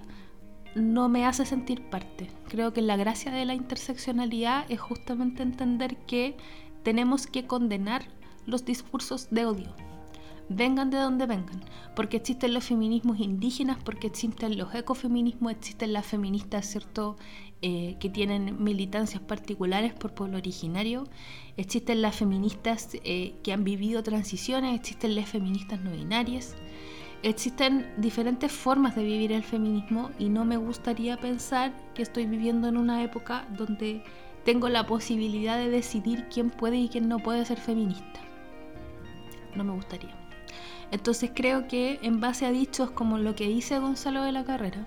no 0.76 1.10
me 1.10 1.26
hace 1.26 1.46
sentir 1.46 1.90
parte. 1.90 2.30
Creo 2.48 2.74
que 2.74 2.82
la 2.82 2.96
gracia 2.96 3.32
de 3.32 3.46
la 3.46 3.54
interseccionalidad 3.54 4.66
es 4.70 4.80
justamente 4.80 5.44
entender 5.44 5.98
que 6.06 6.38
tenemos 6.84 7.28
que 7.28 7.46
condenar 7.46 8.06
los 8.46 8.66
discursos 8.66 9.30
de 9.32 9.46
odio. 9.46 9.76
Vengan 10.56 10.90
de 10.90 10.98
donde 10.98 11.26
vengan, 11.26 11.64
porque 11.96 12.18
existen 12.18 12.54
los 12.54 12.66
feminismos 12.66 13.20
indígenas, 13.20 13.78
porque 13.84 14.08
existen 14.08 14.58
los 14.58 14.74
ecofeminismos, 14.74 15.52
existen 15.52 15.94
las 15.94 16.06
feministas, 16.06 16.66
¿cierto?, 16.66 17.18
eh, 17.64 17.96
que 18.00 18.10
tienen 18.10 18.64
militancias 18.64 19.22
particulares 19.22 19.94
por 19.94 20.16
pueblo 20.16 20.38
originario, 20.38 21.08
existen 21.58 22.02
las 22.02 22.16
feministas 22.16 22.90
eh, 23.04 23.36
que 23.44 23.54
han 23.54 23.64
vivido 23.64 24.02
transiciones, 24.02 24.74
existen 24.74 25.16
las 25.16 25.30
feministas 25.30 25.80
no 25.82 25.92
binarias, 25.92 26.56
existen 27.22 27.86
diferentes 27.98 28.52
formas 28.52 28.96
de 28.96 29.04
vivir 29.04 29.32
el 29.32 29.44
feminismo 29.44 30.10
y 30.18 30.30
no 30.30 30.44
me 30.44 30.58
gustaría 30.58 31.18
pensar 31.18 31.72
que 31.94 32.02
estoy 32.02 32.26
viviendo 32.26 32.68
en 32.68 32.78
una 32.78 33.04
época 33.04 33.48
donde 33.56 34.04
tengo 34.44 34.68
la 34.70 34.88
posibilidad 34.88 35.58
de 35.58 35.70
decidir 35.70 36.28
quién 36.34 36.50
puede 36.50 36.78
y 36.78 36.90
quién 36.90 37.08
no 37.08 37.20
puede 37.20 37.46
ser 37.46 37.60
feminista. 37.60 38.22
No 39.56 39.64
me 39.64 39.74
gustaría. 39.74 40.21
Entonces 40.92 41.32
creo 41.34 41.68
que 41.68 42.00
en 42.04 42.20
base 42.20 42.46
a 42.46 42.52
dichos 42.52 42.92
como 42.92 43.18
lo 43.18 43.36
que 43.36 43.48
dice 43.48 43.80
Gonzalo 43.80 44.24
de 44.24 44.32
la 44.32 44.44
Carrera, 44.44 44.86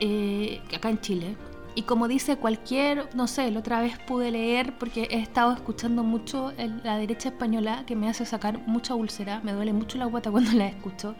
eh, 0.00 0.62
acá 0.74 0.88
en 0.88 1.00
Chile, 1.00 1.36
y 1.74 1.82
como 1.82 2.08
dice 2.08 2.36
cualquier, 2.36 3.14
no 3.14 3.28
sé, 3.28 3.50
la 3.50 3.60
otra 3.60 3.80
vez 3.80 3.98
pude 3.98 4.30
leer 4.30 4.76
porque 4.78 5.06
he 5.10 5.18
estado 5.18 5.52
escuchando 5.52 6.02
mucho 6.02 6.52
la 6.82 6.96
derecha 6.96 7.28
española 7.28 7.84
que 7.86 7.94
me 7.94 8.08
hace 8.08 8.26
sacar 8.26 8.66
mucha 8.66 8.94
úlcera, 8.94 9.40
me 9.44 9.52
duele 9.52 9.72
mucho 9.72 9.96
la 9.96 10.06
guata 10.06 10.30
cuando 10.32 10.52
la 10.52 10.66
escucho, 10.66 11.14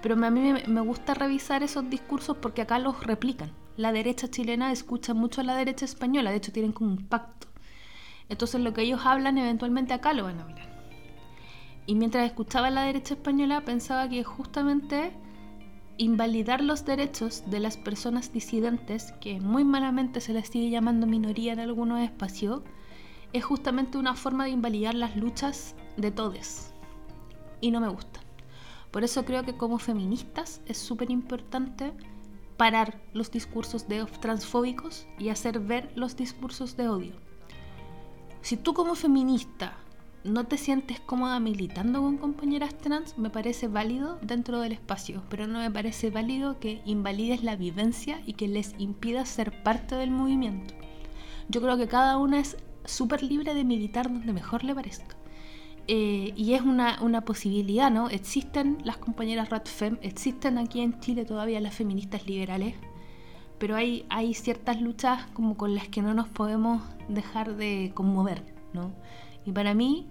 pero 0.00 0.14
a 0.14 0.30
mí 0.30 0.54
me 0.66 0.80
gusta 0.80 1.12
revisar 1.12 1.62
esos 1.62 1.90
discursos 1.90 2.36
porque 2.38 2.62
acá 2.62 2.78
los 2.78 3.04
replican. 3.04 3.52
La 3.76 3.92
derecha 3.92 4.28
chilena 4.28 4.72
escucha 4.72 5.12
mucho 5.12 5.42
a 5.42 5.44
la 5.44 5.54
derecha 5.54 5.84
española, 5.84 6.30
de 6.30 6.36
hecho 6.38 6.52
tienen 6.52 6.72
como 6.72 6.90
un 6.90 7.06
pacto. 7.06 7.48
Entonces 8.28 8.60
lo 8.60 8.72
que 8.72 8.82
ellos 8.82 9.00
hablan 9.04 9.38
eventualmente 9.38 9.92
acá 9.92 10.12
lo 10.12 10.24
van 10.24 10.38
a 10.38 10.42
hablar. 10.42 10.69
Y 11.86 11.94
mientras 11.94 12.26
escuchaba 12.26 12.70
la 12.70 12.82
derecha 12.82 13.14
española 13.14 13.62
pensaba 13.62 14.08
que 14.08 14.22
justamente 14.24 15.12
invalidar 15.96 16.62
los 16.62 16.84
derechos 16.84 17.42
de 17.46 17.60
las 17.60 17.76
personas 17.76 18.32
disidentes, 18.32 19.12
que 19.20 19.40
muy 19.40 19.64
malamente 19.64 20.20
se 20.20 20.32
les 20.32 20.48
sigue 20.48 20.70
llamando 20.70 21.06
minoría 21.06 21.52
en 21.52 21.60
algunos 21.60 22.00
espacios, 22.00 22.62
es 23.32 23.44
justamente 23.44 23.98
una 23.98 24.14
forma 24.14 24.44
de 24.44 24.50
invalidar 24.50 24.94
las 24.94 25.16
luchas 25.16 25.74
de 25.96 26.10
todos. 26.10 26.72
Y 27.60 27.70
no 27.70 27.80
me 27.80 27.88
gusta. 27.88 28.20
Por 28.90 29.04
eso 29.04 29.24
creo 29.24 29.44
que 29.44 29.56
como 29.56 29.78
feministas 29.78 30.62
es 30.66 30.78
súper 30.78 31.10
importante 31.10 31.92
parar 32.56 33.00
los 33.12 33.30
discursos 33.30 33.88
de 33.88 34.04
transfóbicos 34.20 35.06
y 35.18 35.28
hacer 35.28 35.60
ver 35.60 35.92
los 35.94 36.16
discursos 36.16 36.76
de 36.76 36.88
odio. 36.88 37.14
Si 38.42 38.56
tú 38.56 38.74
como 38.74 38.94
feminista 38.94 39.76
no 40.24 40.44
te 40.44 40.58
sientes 40.58 41.00
cómoda 41.00 41.40
militando 41.40 42.02
con 42.02 42.18
compañeras 42.18 42.76
trans, 42.76 43.16
me 43.16 43.30
parece 43.30 43.68
válido 43.68 44.18
dentro 44.22 44.60
del 44.60 44.72
espacio, 44.72 45.22
pero 45.30 45.46
no 45.46 45.60
me 45.60 45.70
parece 45.70 46.10
válido 46.10 46.58
que 46.58 46.82
invalides 46.84 47.42
la 47.42 47.56
vivencia 47.56 48.20
y 48.26 48.34
que 48.34 48.48
les 48.48 48.74
impidas 48.78 49.28
ser 49.28 49.62
parte 49.62 49.94
del 49.94 50.10
movimiento. 50.10 50.74
Yo 51.48 51.60
creo 51.60 51.76
que 51.76 51.88
cada 51.88 52.18
una 52.18 52.38
es 52.38 52.56
súper 52.84 53.22
libre 53.22 53.54
de 53.54 53.64
militar 53.64 54.12
donde 54.12 54.32
mejor 54.32 54.64
le 54.64 54.74
parezca. 54.74 55.16
Eh, 55.88 56.32
y 56.36 56.52
es 56.52 56.62
una, 56.62 57.02
una, 57.02 57.22
posibilidad, 57.22 57.90
¿no? 57.90 58.10
Existen 58.10 58.78
las 58.84 58.98
compañeras 58.98 59.48
RATFEM, 59.48 59.98
existen 60.02 60.58
aquí 60.58 60.82
en 60.82 61.00
Chile 61.00 61.24
todavía 61.24 61.60
las 61.60 61.74
feministas 61.74 62.26
liberales, 62.26 62.76
pero 63.58 63.74
hay, 63.74 64.06
hay 64.08 64.34
ciertas 64.34 64.80
luchas 64.80 65.26
como 65.32 65.56
con 65.56 65.74
las 65.74 65.88
que 65.88 66.02
no 66.02 66.14
nos 66.14 66.28
podemos 66.28 66.82
dejar 67.08 67.56
de 67.56 67.90
conmover, 67.94 68.44
¿no? 68.72 68.92
Y 69.44 69.52
para 69.52 69.74
mí 69.74 70.08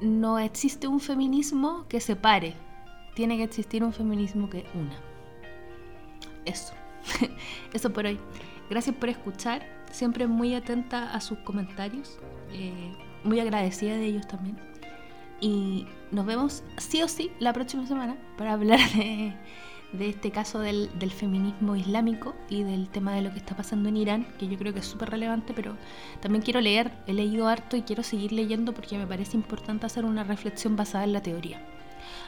no 0.00 0.38
existe 0.38 0.86
un 0.86 1.00
feminismo 1.00 1.86
que 1.88 2.00
separe, 2.00 2.54
tiene 3.14 3.36
que 3.36 3.44
existir 3.44 3.82
un 3.82 3.92
feminismo 3.92 4.48
que 4.48 4.64
una. 4.74 4.96
Eso, 6.44 6.72
eso 7.72 7.92
por 7.92 8.06
hoy. 8.06 8.18
Gracias 8.70 8.94
por 8.96 9.08
escuchar, 9.08 9.66
siempre 9.90 10.26
muy 10.26 10.54
atenta 10.54 11.12
a 11.12 11.20
sus 11.20 11.38
comentarios, 11.38 12.18
eh, 12.52 12.92
muy 13.24 13.40
agradecida 13.40 13.94
de 13.96 14.06
ellos 14.06 14.26
también. 14.28 14.58
Y 15.40 15.86
nos 16.10 16.26
vemos 16.26 16.64
sí 16.76 17.02
o 17.02 17.08
sí 17.08 17.30
la 17.38 17.52
próxima 17.52 17.86
semana 17.86 18.16
para 18.36 18.52
hablar 18.52 18.80
de 18.92 19.34
de 19.92 20.10
este 20.10 20.30
caso 20.30 20.60
del, 20.60 20.90
feminismo 21.10 21.74
islámico 21.74 22.34
y 22.50 22.62
del 22.62 22.88
tema 22.90 23.14
de 23.14 23.22
lo 23.22 23.30
que 23.30 23.38
está 23.38 23.56
pasando 23.56 23.88
en 23.88 23.96
Irán, 23.96 24.26
que 24.38 24.46
yo 24.46 24.58
creo 24.58 24.74
que 24.74 24.80
es 24.80 24.86
súper 24.86 25.10
relevante, 25.10 25.54
pero 25.54 25.76
también 26.20 26.42
quiero 26.42 26.60
leer, 26.60 26.92
he 27.06 27.14
leído 27.14 27.48
harto 27.48 27.76
y 27.76 27.82
quiero 27.82 28.02
seguir 28.02 28.32
leyendo 28.32 28.74
porque 28.74 28.98
me 28.98 29.06
parece 29.06 29.36
importante 29.36 29.86
hacer 29.86 30.04
una 30.04 30.24
reflexión 30.24 30.76
basada 30.76 31.04
en 31.04 31.14
la 31.14 31.22
teoría. 31.22 31.66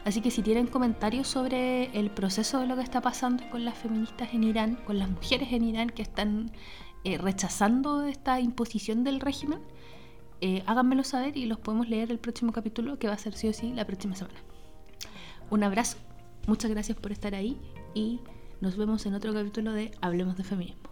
Así 0.05 0.23
que 0.23 0.31
si 0.31 0.43
tienen 0.43 0.67
comentarios 0.67 1.29
sobre 1.29 1.97
el 1.99 2.11
proceso 2.11 2.61
de 2.61 2.67
lo 2.67 2.77
que 2.77 2.83
está 2.83 3.03
pasando 3.03 3.49
con 3.51 3.65
las 3.65 3.77
feministas 3.77 4.33
en 4.33 4.45
Irán, 4.45 4.77
con 4.87 4.99
las 4.99 5.11
mujeres 5.11 5.53
en 5.53 5.65
Irán 5.65 5.91
que 5.91 6.03
están 6.03 6.53
eh, 7.05 7.19
rechazando 7.19 8.03
esta 8.05 8.41
imposición 8.41 9.05
del 9.05 9.21
régimen, 9.21 9.61
eh, 10.41 10.63
háganmelo 10.65 11.05
saber 11.05 11.37
y 11.37 11.45
los 11.45 11.59
podemos 11.59 11.89
leer 11.89 12.11
el 12.11 12.19
próximo 12.19 12.53
capítulo 12.53 12.99
que 12.99 13.09
va 13.09 13.15
a 13.15 13.19
ser 13.19 13.35
sí 13.35 13.49
o 13.49 13.53
sí 13.53 13.73
la 13.75 13.85
próxima 13.85 14.17
semana. 14.17 14.41
Un 15.51 15.65
abrazo 15.65 15.99
Muchas 16.47 16.71
gracias 16.71 16.99
por 16.99 17.13
estar 17.13 17.35
ahí 17.35 17.57
y 17.95 18.21
nos 18.61 18.77
vemos 18.77 19.07
en 19.07 19.15
otro 19.15 19.33
capítulo 19.33 19.73
de 19.73 19.93
Hablemos 20.01 20.37
de 20.37 20.45
Feminismo. 20.45 20.90